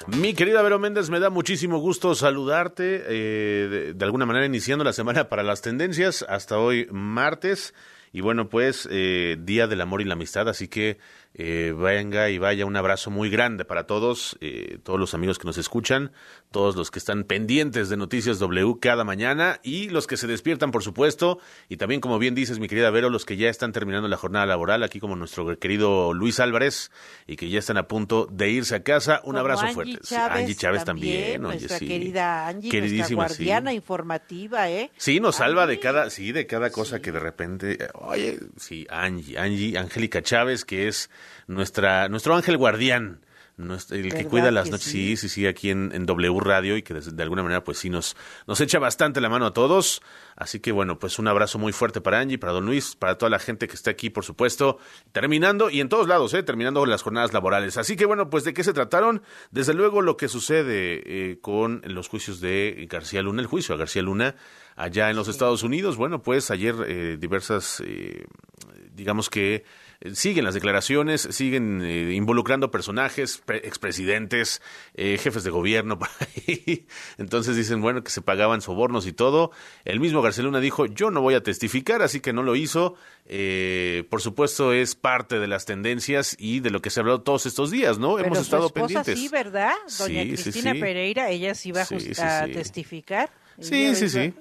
[0.07, 4.83] Mi querida Vero Méndez, me da muchísimo gusto saludarte, eh, de, de alguna manera iniciando
[4.83, 7.73] la semana para las tendencias, hasta hoy martes,
[8.11, 10.97] y bueno, pues eh, Día del Amor y la Amistad, así que
[11.33, 15.45] eh, venga y vaya un abrazo muy grande para todos, eh, todos los amigos que
[15.45, 16.11] nos escuchan,
[16.51, 20.71] todos los que están pendientes de Noticias W cada mañana y los que se despiertan,
[20.71, 24.07] por supuesto, y también, como bien dices, mi querida Vero, los que ya están terminando
[24.07, 26.91] la jornada laboral, aquí como nuestro querido Luis Álvarez,
[27.27, 29.21] y que ya están a punto de irse a casa.
[29.23, 29.99] Un Como abrazo Angie fuerte.
[30.03, 31.87] Chávez Angie Chávez también, oye, nuestra sí.
[31.87, 33.13] querida Angie, nuestra sí.
[33.13, 34.91] guardiana informativa, ¿eh?
[34.97, 39.37] Sí, nos salva de cada, sí, de cada cosa que de repente, oye, sí, Angie,
[39.37, 41.09] Angie, Angélica Chávez, que es
[41.47, 43.21] nuestra, nuestro ángel guardián,
[43.57, 45.17] nuestro- el que ¿Verdad cuida las que noches, sí?
[45.17, 47.89] sí, sí, aquí en, en W Radio y que de, de alguna manera pues sí
[47.89, 48.15] nos,
[48.45, 50.03] nos echa bastante la mano a todos.
[50.35, 53.31] Así que bueno, pues un abrazo muy fuerte para Angie, para Don Luis, para toda
[53.31, 54.77] la gente que está aquí, por supuesto,
[55.11, 57.77] terminando y en todos lados, eh, terminando las jornadas laborales.
[57.77, 61.01] Así que bueno, pues de qué se trataron, desde luego lo que sucede
[61.31, 64.35] eh, con los juicios de García Luna, el juicio a García Luna
[64.75, 65.97] allá en los Estados Unidos.
[65.97, 67.81] Bueno, pues ayer eh, diversas,
[68.91, 69.63] digamos que
[70.13, 74.61] siguen las declaraciones, siguen eh, involucrando personajes, pre- expresidentes,
[74.93, 75.97] eh, jefes de gobierno.
[75.99, 76.85] por ahí.
[77.17, 79.51] Entonces dicen, bueno, que se pagaban sobornos y todo.
[79.85, 82.95] El mismo García Luna dijo, yo no voy a testificar, así que no lo hizo.
[83.25, 87.21] Eh, por supuesto, es parte de las tendencias y de lo que se ha hablado
[87.21, 88.15] todos estos días, ¿no?
[88.15, 89.19] Pero Hemos su estado esposa pendientes.
[89.19, 89.73] sí, ¿verdad?
[89.99, 90.79] Doña Sí, Cristina sí.
[90.79, 93.31] Pereira, ella sí va a, testificar.
[93.59, 94.33] Sí, sí, sí.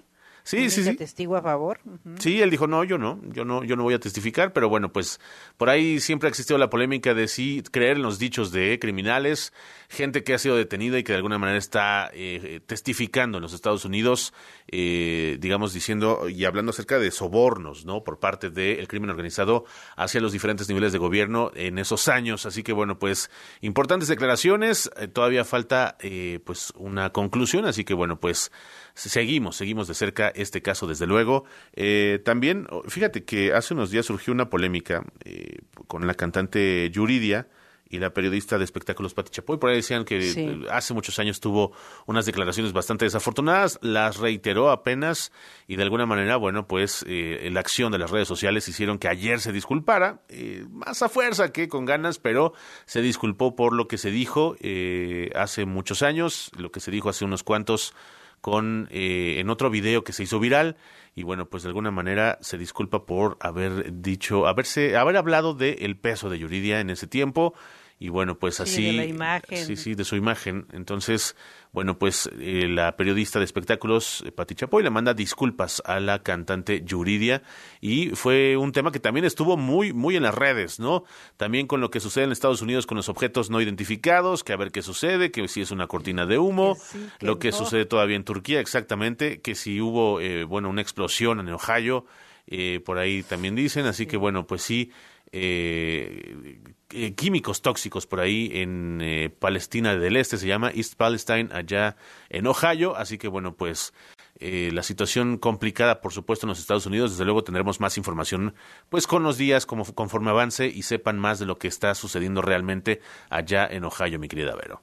[0.46, 0.94] Sí, sí, sí.
[0.94, 1.80] testigo a favor.
[2.20, 4.92] Sí, él dijo, no, yo no, yo no, yo no voy a testificar, pero bueno,
[4.92, 5.18] pues
[5.56, 9.52] por ahí siempre ha existido la polémica de si creer en los dichos de criminales,
[9.88, 13.54] gente que ha sido detenida y que de alguna manera está eh, testificando en los
[13.54, 14.32] Estados Unidos,
[14.68, 18.04] eh, digamos, diciendo y hablando acerca de sobornos, ¿no?
[18.04, 19.64] Por parte del crimen organizado
[19.96, 22.46] hacia los diferentes niveles de gobierno en esos años.
[22.46, 23.30] Así que bueno, pues
[23.62, 28.52] importantes declaraciones, eh, todavía falta eh, pues una conclusión, así que bueno, pues
[28.96, 31.44] seguimos, seguimos de cerca este caso, desde luego.
[31.74, 36.90] Eh, también, oh, fíjate que hace unos días surgió una polémica eh, con la cantante
[36.90, 37.46] Yuridia
[37.88, 39.58] y la periodista de espectáculos Pati Chapoy.
[39.58, 40.40] Por ahí decían que Sí.
[40.40, 41.70] eh, hace muchos años tuvo
[42.06, 45.30] unas declaraciones bastante desafortunadas, las reiteró apenas
[45.68, 49.06] y de alguna manera, bueno, pues eh, la acción de las redes sociales hicieron que
[49.08, 52.54] ayer se disculpara, eh, más a fuerza que con ganas, pero
[52.86, 57.08] se disculpó por lo que se dijo eh, hace muchos años, lo que se dijo
[57.08, 57.94] hace unos cuantos
[58.40, 60.76] con eh, en otro video que se hizo viral.
[61.14, 65.72] Y bueno pues de alguna manera se disculpa por haber dicho haberse haber hablado de
[65.80, 67.54] el peso de Yuridia en ese tiempo.
[67.98, 69.64] Y bueno pues Sí, así de la imagen.
[69.64, 70.66] sí sí de su imagen.
[70.72, 71.34] Entonces
[71.76, 76.22] bueno pues eh, la periodista de espectáculos eh, Pati Chapoy le manda disculpas a la
[76.22, 77.42] cantante Yuridia
[77.82, 81.04] y fue un tema que también estuvo muy muy en las redes no
[81.36, 84.56] también con lo que sucede en Estados Unidos con los objetos no identificados que a
[84.56, 86.78] ver qué sucede que si es una cortina de humo
[87.18, 87.56] que lo que no.
[87.58, 92.06] sucede todavía en Turquía exactamente que si hubo eh, bueno una explosión en Ohio
[92.46, 94.92] eh, por ahí también dicen así que bueno pues sí
[95.32, 96.60] eh,
[96.90, 101.96] eh, químicos tóxicos por ahí en eh, Palestina del Este, se llama East Palestine, allá
[102.28, 102.96] en Ohio.
[102.96, 103.92] Así que bueno, pues
[104.38, 107.12] eh, la situación complicada, por supuesto, en los Estados Unidos.
[107.12, 108.54] Desde luego tendremos más información,
[108.88, 112.40] pues con los días, como, conforme avance y sepan más de lo que está sucediendo
[112.40, 113.00] realmente
[113.30, 114.82] allá en Ohio, mi querida Vero.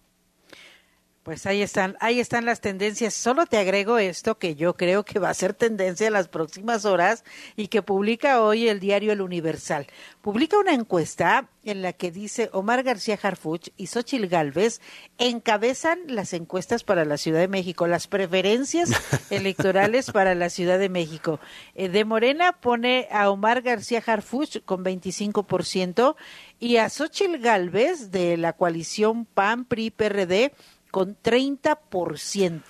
[1.23, 3.13] Pues ahí están, ahí están las tendencias.
[3.13, 6.83] Solo te agrego esto que yo creo que va a ser tendencia en las próximas
[6.83, 7.23] horas
[7.55, 9.87] y que publica hoy el diario El Universal.
[10.21, 14.81] Publica una encuesta en la que dice Omar García Harfuch y Xochil Gálvez
[15.17, 18.91] encabezan las encuestas para la Ciudad de México, las preferencias
[19.29, 21.39] electorales para la Ciudad de México.
[21.73, 26.15] Eh, de Morena pone a Omar García Harfuch con 25%
[26.59, 30.51] y a Xochil Gálvez de la coalición PAN, PRI, PRD
[30.93, 32.61] con 30%.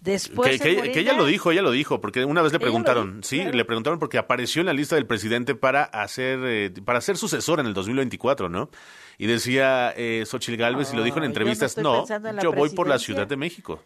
[0.00, 3.24] Después que, que- que ella lo dijo, ella lo dijo, porque una vez le preguntaron,
[3.24, 3.56] sí, claro.
[3.56, 7.58] le preguntaron porque apareció en la lista del presidente para hacer, eh, para ser sucesor
[7.58, 8.70] en el 2024, ¿no?
[9.18, 12.06] Y decía eh, Xochitl Galvez y lo dijo en No, yo no entrevistas, no,
[12.40, 12.98] yo voy por la presidencia".
[12.98, 13.82] Ciudad de México.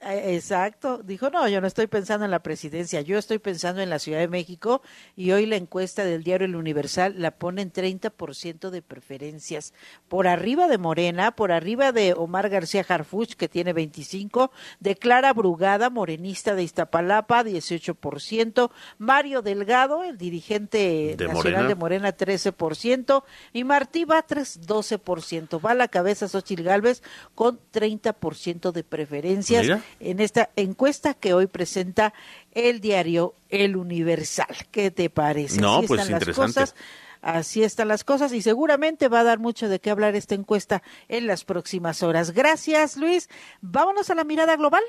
[0.00, 3.90] Eh, Exacto, dijo, no, yo no estoy pensando en la presidencia, yo estoy pensando en
[3.90, 4.80] la Ciudad de México
[5.16, 9.74] y hoy la encuesta del diario El Universal la pone en 30% de preferencias,
[10.08, 15.32] por arriba de Morena, por arriba de Omar García Harfuch, que tiene 25, de Clara
[15.32, 21.68] Brugada, morenista de Iztapalapa, 18%, Mario Delgado, el dirigente De nacional Morena.
[21.68, 25.60] de Morena, 13%, y Martí Batres, 12%.
[25.64, 27.02] Va a la cabeza Xochitl Gálvez
[27.34, 32.13] con 30% de preferencias Mira en esta encuesta que hoy presenta
[32.51, 34.55] el diario El Universal.
[34.71, 35.59] ¿Qué te parece?
[35.59, 36.59] No, Así pues, están las interesante.
[36.61, 36.75] cosas.
[37.21, 40.83] Así están las cosas y seguramente va a dar mucho de qué hablar esta encuesta
[41.07, 42.31] en las próximas horas.
[42.31, 43.29] Gracias, Luis.
[43.61, 44.83] Vámonos a la mirada global.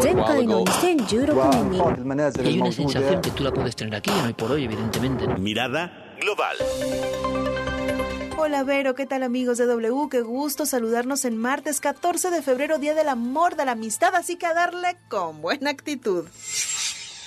[0.00, 5.26] 前回の2016年に Hay una sensación que tú la puedes tener aquí, hoy por hoy, evidentemente.
[5.26, 5.36] ¿no?
[5.36, 6.56] Mirada global.
[8.35, 10.09] Hola Vero, ¿qué tal amigos de W?
[10.09, 14.37] Qué gusto saludarnos en martes 14 de febrero, Día del Amor, de la Amistad, así
[14.37, 16.25] que a darle con buena actitud.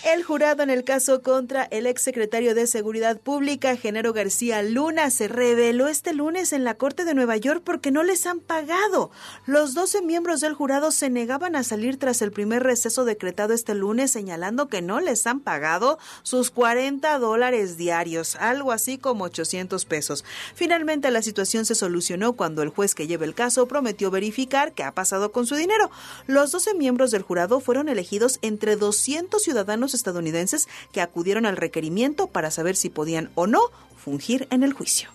[0.07, 5.27] El jurado en el caso contra el exsecretario de Seguridad Pública, Genaro García Luna, se
[5.27, 9.11] reveló este lunes en la Corte de Nueva York porque no les han pagado.
[9.47, 13.75] Los 12 miembros del jurado se negaban a salir tras el primer receso decretado este
[13.75, 19.87] lunes, señalando que no les han pagado sus 40 dólares diarios, algo así como 800
[19.87, 20.25] pesos.
[20.55, 24.85] Finalmente la situación se solucionó cuando el juez que lleva el caso prometió verificar qué
[24.85, 25.91] ha pasado con su dinero.
[26.29, 32.29] Los 12 miembros del jurado fueron elegidos entre 200 ciudadanos estadounidenses que acudieron al requerimiento
[32.29, 33.61] para saber si podían o no
[33.97, 35.11] fungir en el juicio.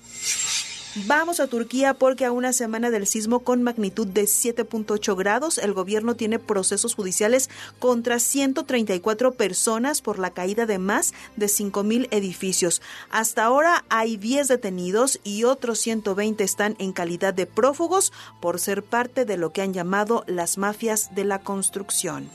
[1.05, 5.71] Vamos a Turquía porque a una semana del sismo con magnitud de 7.8 grados, el
[5.71, 12.81] gobierno tiene procesos judiciales contra 134 personas por la caída de más de 5.000 edificios.
[13.09, 18.11] Hasta ahora hay 10 detenidos y otros 120 están en calidad de prófugos
[18.41, 22.29] por ser parte de lo que han llamado las mafias de la construcción.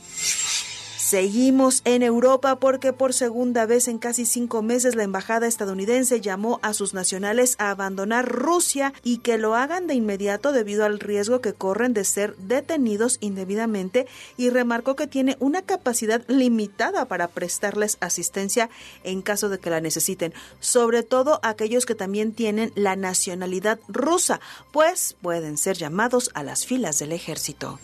[1.06, 6.58] Seguimos en Europa porque por segunda vez en casi cinco meses la embajada estadounidense llamó
[6.64, 11.40] a sus nacionales a abandonar Rusia y que lo hagan de inmediato debido al riesgo
[11.40, 17.98] que corren de ser detenidos indebidamente y remarcó que tiene una capacidad limitada para prestarles
[18.00, 18.68] asistencia
[19.04, 24.40] en caso de que la necesiten, sobre todo aquellos que también tienen la nacionalidad rusa,
[24.72, 27.78] pues pueden ser llamados a las filas del ejército.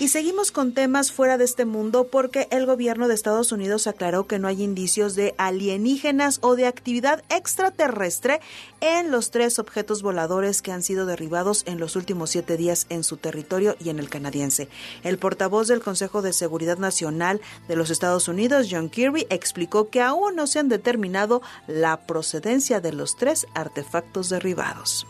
[0.00, 4.26] Y seguimos con temas fuera de este mundo porque el gobierno de Estados Unidos aclaró
[4.26, 8.40] que no hay indicios de alienígenas o de actividad extraterrestre
[8.80, 13.04] en los tres objetos voladores que han sido derribados en los últimos siete días en
[13.04, 14.68] su territorio y en el canadiense.
[15.04, 20.02] El portavoz del Consejo de Seguridad Nacional de los Estados Unidos, John Kirby, explicó que
[20.02, 25.06] aún no se han determinado la procedencia de los tres artefactos derribados.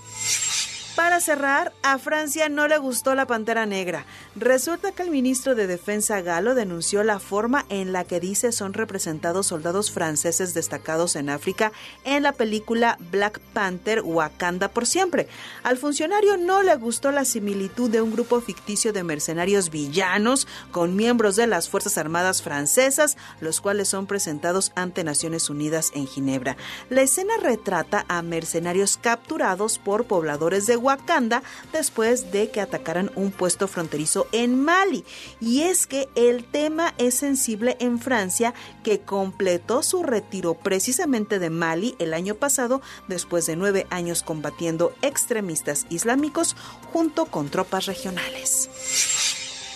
[0.97, 4.07] Para cerrar, a Francia no le gustó la Pantera Negra.
[4.37, 8.75] Resulta que el ministro de Defensa galo denunció la forma en la que dice son
[8.75, 11.73] representados soldados franceses destacados en África
[12.05, 15.27] en la película Black Panther Wakanda por siempre.
[15.65, 20.95] Al funcionario no le gustó la similitud de un grupo ficticio de mercenarios villanos con
[20.95, 26.57] miembros de las Fuerzas Armadas francesas, los cuales son presentados ante Naciones Unidas en Ginebra.
[26.89, 33.31] La escena retrata a mercenarios capturados por pobladores de Wakanda después de que atacaran un
[33.31, 35.05] puesto fronterizo en Mali.
[35.41, 41.51] Y es que el tema es sensible en Francia, que completó su retiro precisamente de
[41.51, 46.57] Mali el año pasado después de nueve años combatiendo extremistas islámicos
[46.93, 48.69] junto con tropas regionales.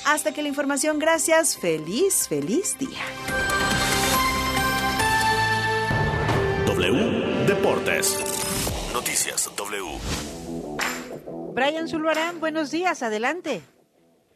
[0.04, 3.02] Hasta que la información, gracias, feliz, feliz día.
[6.66, 8.16] W Deportes.
[8.92, 10.27] Noticias W.
[11.58, 13.62] Brian Zulbarán, buenos días, adelante.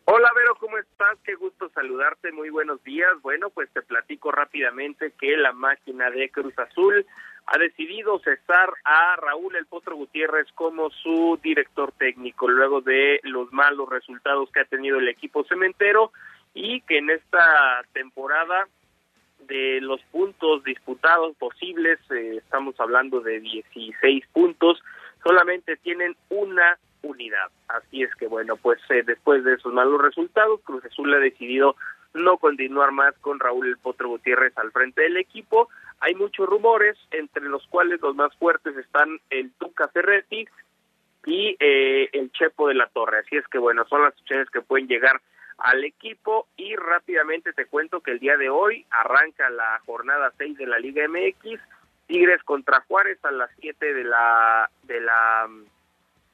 [0.06, 1.16] Hola Vero, ¿cómo estás?
[1.22, 3.12] Qué gusto saludarte, muy buenos días.
[3.22, 7.06] Bueno, pues te platico rápidamente que la máquina de Cruz Azul
[7.46, 13.52] ha decidido cesar a Raúl El Potro Gutiérrez como su director técnico luego de los
[13.52, 16.10] malos resultados que ha tenido el equipo cementero
[16.54, 18.66] y que en esta temporada
[19.46, 24.82] de los puntos disputados posibles, eh, estamos hablando de 16 puntos,
[25.22, 27.50] solamente tienen una unidad.
[27.68, 31.76] Así es que bueno, pues eh, después de esos malos resultados, Cruz Azul ha decidido
[32.14, 35.68] no continuar más con Raúl El Potro Gutiérrez al frente del equipo.
[36.00, 40.46] Hay muchos rumores, entre los cuales los más fuertes están el Tuca Ferretti
[41.26, 43.20] y eh, el Chepo de la Torre.
[43.20, 45.20] Así es que bueno, son las opciones que pueden llegar
[45.58, 50.58] al equipo y rápidamente te cuento que el día de hoy arranca la jornada 6
[50.58, 51.60] de la Liga MX,
[52.06, 55.48] Tigres contra Juárez a las 7 de la de la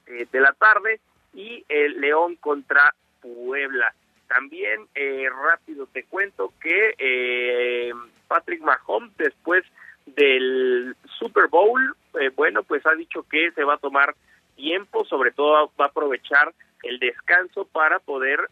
[0.09, 1.01] eh, de la tarde
[1.35, 3.95] y el León contra Puebla.
[4.27, 7.93] También eh, rápido te cuento que eh,
[8.27, 9.65] Patrick Mahomes después
[10.07, 14.15] del Super Bowl, eh, bueno, pues ha dicho que se va a tomar
[14.57, 16.53] tiempo, sobre todo va a aprovechar
[16.83, 18.49] el descanso para poder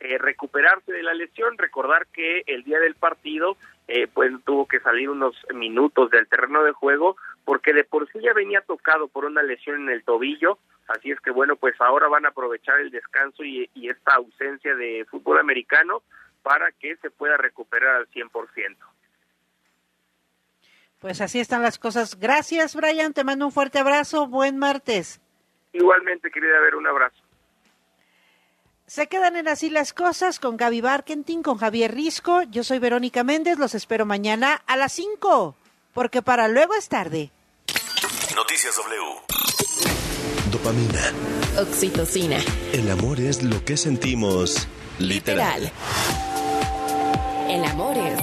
[0.00, 1.58] eh, recuperarse de la lesión.
[1.58, 3.56] Recordar que el día del partido,
[3.88, 8.18] eh, pues tuvo que salir unos minutos del terreno de juego porque de por sí
[8.20, 10.58] ya venía tocado por una lesión en el tobillo.
[10.88, 14.74] Así es que bueno, pues ahora van a aprovechar el descanso y, y esta ausencia
[14.74, 16.02] de fútbol americano
[16.42, 18.76] para que se pueda recuperar al 100%.
[20.98, 22.18] Pues así están las cosas.
[22.18, 23.12] Gracias, Brian.
[23.12, 24.26] Te mando un fuerte abrazo.
[24.26, 25.20] Buen martes.
[25.72, 27.22] Igualmente, querida ver, un abrazo.
[28.86, 32.42] Se quedan en así las cosas con Gaby Barkentin, con Javier Risco.
[32.44, 33.58] Yo soy Verónica Méndez.
[33.58, 35.54] Los espero mañana a las 5,
[35.92, 37.30] porque para luego es tarde.
[38.34, 39.77] Noticias W.
[40.58, 41.12] Dopamina.
[41.60, 42.38] Oxitocina.
[42.72, 44.66] El amor es lo que sentimos
[44.98, 45.62] literal.
[45.62, 45.72] Literal.
[47.48, 48.18] El amor es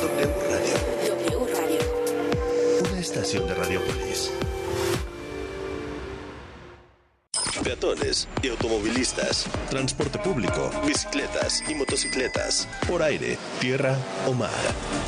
[0.00, 1.16] W Radio.
[1.16, 2.90] W Radio.
[2.90, 4.30] Una estación de Radiopolis.
[7.64, 13.96] Peatones y automovilistas, transporte público, bicicletas y motocicletas, por aire, tierra
[14.26, 14.50] o mar.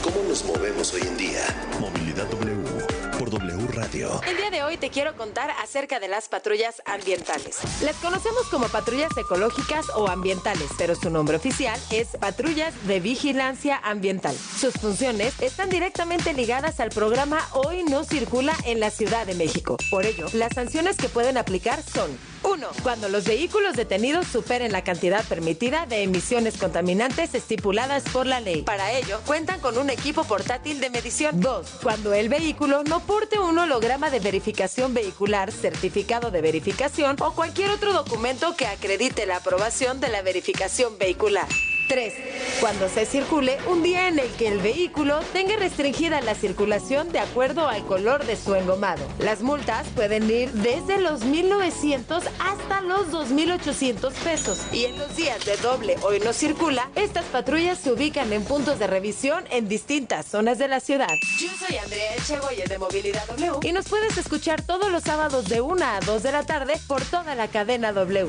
[0.02, 1.68] ¿Cómo nos movemos hoy en día?
[1.80, 4.18] Movilidad W por W Radio.
[4.26, 7.58] El día de hoy te quiero contar acerca de las patrullas ambientales.
[7.84, 13.76] Las conocemos como patrullas ecológicas o ambientales, pero su nombre oficial es patrullas de vigilancia
[13.76, 14.34] ambiental.
[14.34, 19.76] Sus funciones están directamente ligadas al programa Hoy no circula en la Ciudad de México.
[19.90, 22.10] Por ello, las sanciones que pueden aplicar son
[22.50, 22.68] 1.
[22.82, 28.62] Cuando los vehículos detenidos superen la cantidad permitida de emisiones contaminantes estipuladas por la ley.
[28.62, 31.40] Para ello, cuentan con un equipo portátil de medición.
[31.40, 31.66] 2.
[31.82, 37.70] Cuando el vehículo no porte un holograma de verificación vehicular, certificado de verificación o cualquier
[37.70, 41.46] otro documento que acredite la aprobación de la verificación vehicular.
[41.90, 42.14] 3.
[42.60, 47.18] Cuando se circule un día en el que el vehículo tenga restringida la circulación de
[47.18, 49.02] acuerdo al color de su engomado.
[49.18, 54.60] Las multas pueden ir desde los 1.900 hasta los 2.800 pesos.
[54.72, 58.78] Y en los días de doble hoy no circula, estas patrullas se ubican en puntos
[58.78, 61.16] de revisión en distintas zonas de la ciudad.
[61.40, 65.60] Yo soy Andrea Echegoyen de Movilidad W y nos puedes escuchar todos los sábados de
[65.60, 68.28] 1 a 2 de la tarde por toda la cadena W.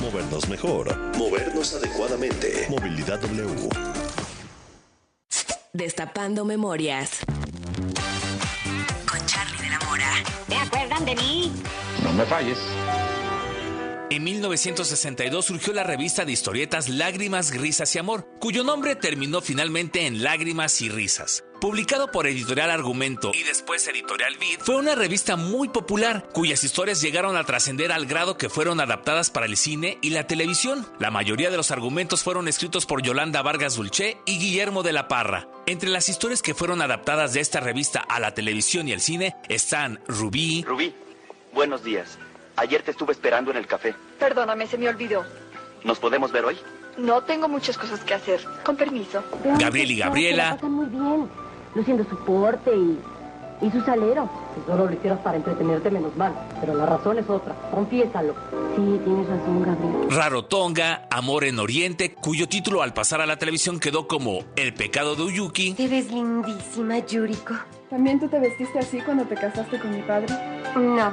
[0.00, 2.66] movernos mejor, movernos adecuadamente.
[2.68, 3.68] Movilidad W.
[5.72, 7.20] Destapando memorias.
[9.08, 10.10] Con Charlie de la Mora.
[10.48, 11.52] ¿Te acuerdan de mí?
[12.02, 12.58] No me falles.
[14.08, 20.06] En 1962 surgió la revista de historietas Lágrimas, Risas y Amor, cuyo nombre terminó finalmente
[20.06, 21.42] en Lágrimas y Risas.
[21.60, 27.00] Publicado por Editorial Argumento y después Editorial Vid, fue una revista muy popular, cuyas historias
[27.00, 30.86] llegaron a trascender al grado que fueron adaptadas para el cine y la televisión.
[31.00, 35.08] La mayoría de los argumentos fueron escritos por Yolanda Vargas Dulce y Guillermo de la
[35.08, 35.48] Parra.
[35.66, 39.34] Entre las historias que fueron adaptadas de esta revista a la televisión y el cine
[39.48, 40.62] están Rubí.
[40.62, 40.94] Rubí,
[41.52, 42.18] buenos días.
[42.56, 43.94] Ayer te estuve esperando en el café.
[44.18, 45.24] Perdóname, se me olvidó.
[45.84, 46.56] ¿Nos podemos ver hoy?
[46.96, 48.40] No tengo muchas cosas que hacer.
[48.64, 49.22] Con permiso.
[49.58, 50.58] Gabriel y Gabriela.
[50.62, 51.28] muy bien,
[51.74, 52.98] luciendo su porte y,
[53.60, 54.30] y su salero.
[54.54, 56.32] Si solo lo hicieras para entretenerte, menos mal.
[56.60, 57.54] Pero la razón es otra.
[57.70, 58.34] Confiésalo.
[58.74, 60.10] Sí, tienes razón, Gabriel.
[60.10, 65.14] Rarotonga, Amor en Oriente, cuyo título al pasar a la televisión quedó como El pecado
[65.14, 65.74] de Uyuki.
[65.74, 67.54] Te ves lindísima, Yuriko.
[67.90, 70.28] ¿También tú te vestiste así cuando te casaste con mi padre?
[70.76, 71.12] No.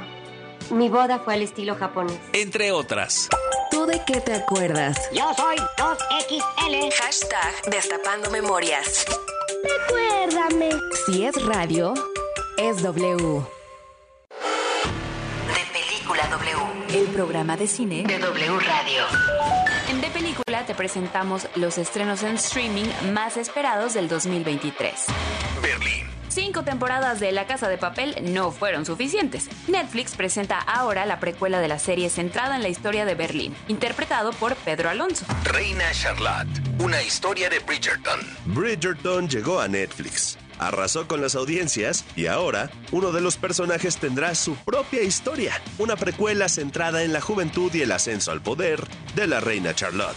[0.71, 2.17] Mi boda fue al estilo japonés.
[2.33, 3.29] Entre otras.
[3.71, 4.97] ¿Tú de qué te acuerdas?
[5.11, 6.93] Yo soy 2XL.
[7.01, 9.05] Hashtag Destapando Memorias.
[9.63, 10.69] Recuérdame.
[11.05, 11.93] Si es radio,
[12.57, 13.41] es W.
[15.47, 16.99] De Película W.
[16.99, 19.03] El programa de cine de W Radio.
[19.89, 24.93] En De Película te presentamos los estrenos en streaming más esperados del 2023.
[25.61, 26.02] Berlín.
[26.33, 29.49] Cinco temporadas de La Casa de Papel no fueron suficientes.
[29.67, 34.33] Netflix presenta ahora la precuela de la serie centrada en la historia de Berlín, interpretado
[34.33, 35.27] por Pedro Alonso.
[35.43, 36.49] Reina Charlotte.
[36.79, 38.19] Una historia de Bridgerton.
[38.45, 40.39] Bridgerton llegó a Netflix.
[40.67, 45.95] Arrasó con las audiencias y ahora uno de los personajes tendrá su propia historia, una
[45.95, 50.15] precuela centrada en la juventud y el ascenso al poder de la reina Charlotte.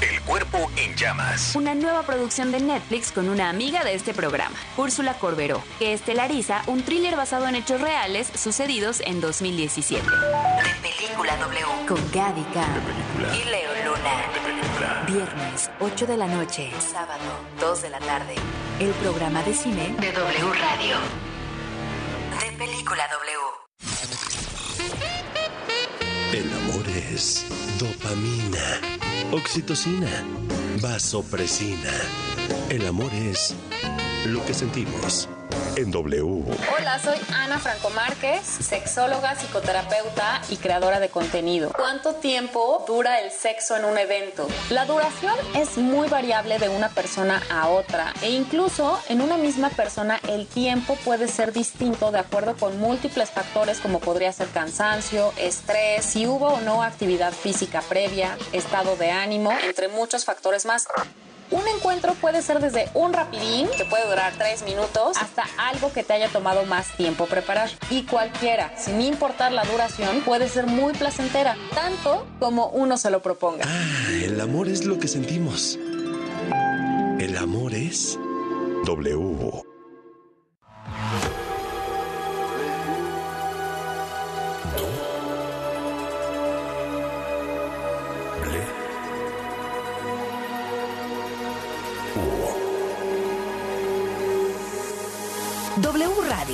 [0.00, 1.54] El cuerpo en llamas.
[1.54, 6.62] Una nueva producción de Netflix con una amiga de este programa, Úrsula Corberó, que estelariza
[6.66, 10.04] un thriller basado en hechos reales sucedidos en 2017.
[10.04, 11.86] De Película W.
[11.86, 12.66] Con Gavica
[13.32, 14.73] y Leo Luna.
[15.06, 16.70] Viernes, 8 de la noche.
[16.80, 17.22] Sábado,
[17.60, 18.34] 2 de la tarde.
[18.80, 20.96] El programa de cine de W Radio.
[22.40, 23.64] De Película W.
[26.32, 27.46] El amor es
[27.78, 28.80] dopamina,
[29.32, 30.10] oxitocina,
[30.80, 31.92] vasopresina.
[32.68, 33.54] El amor es
[34.26, 35.28] lo que sentimos
[35.76, 36.44] en W.
[36.76, 41.72] Hola, soy Ana Franco Márquez, sexóloga, psicoterapeuta y creadora de contenido.
[41.76, 44.46] ¿Cuánto tiempo dura el sexo en un evento?
[44.70, 49.70] La duración es muy variable de una persona a otra e incluso en una misma
[49.70, 55.32] persona el tiempo puede ser distinto de acuerdo con múltiples factores como podría ser cansancio,
[55.38, 60.86] estrés, si hubo o no actividad física previa, estado de ánimo, entre muchos factores más.
[61.50, 66.02] Un encuentro puede ser desde un rapidín, que puede durar tres minutos, hasta algo que
[66.02, 67.70] te haya tomado más tiempo preparar.
[67.90, 73.22] Y cualquiera, sin importar la duración, puede ser muy placentera, tanto como uno se lo
[73.22, 73.64] proponga.
[73.66, 75.78] Ah, el amor es lo que sentimos.
[77.18, 78.18] El amor es
[78.84, 79.73] W.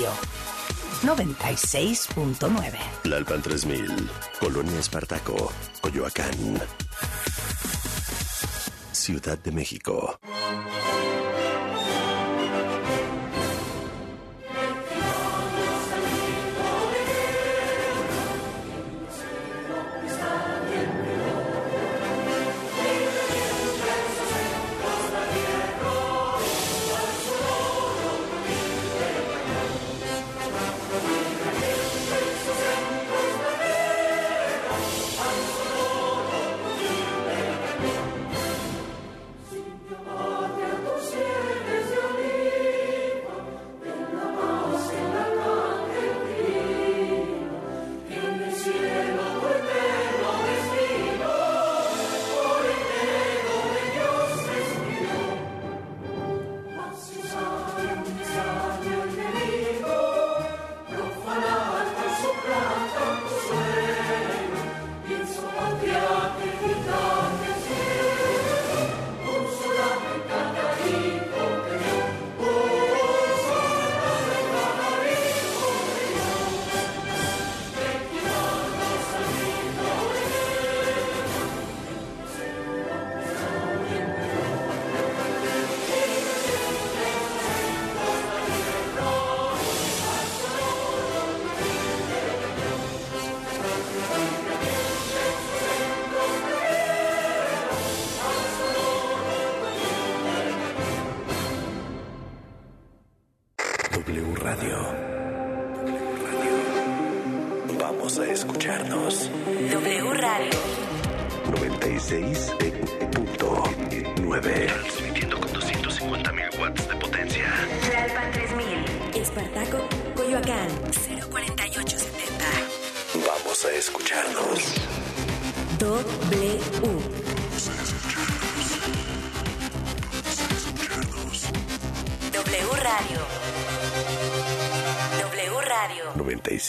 [0.01, 0.13] Radio
[1.03, 2.79] 96.9.
[3.05, 6.31] Lalpan 3000, Colonia Espartaco, Coyoacán.
[8.93, 10.19] Ciudad de México.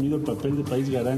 [0.00, 1.00] Asumido el papel de país garante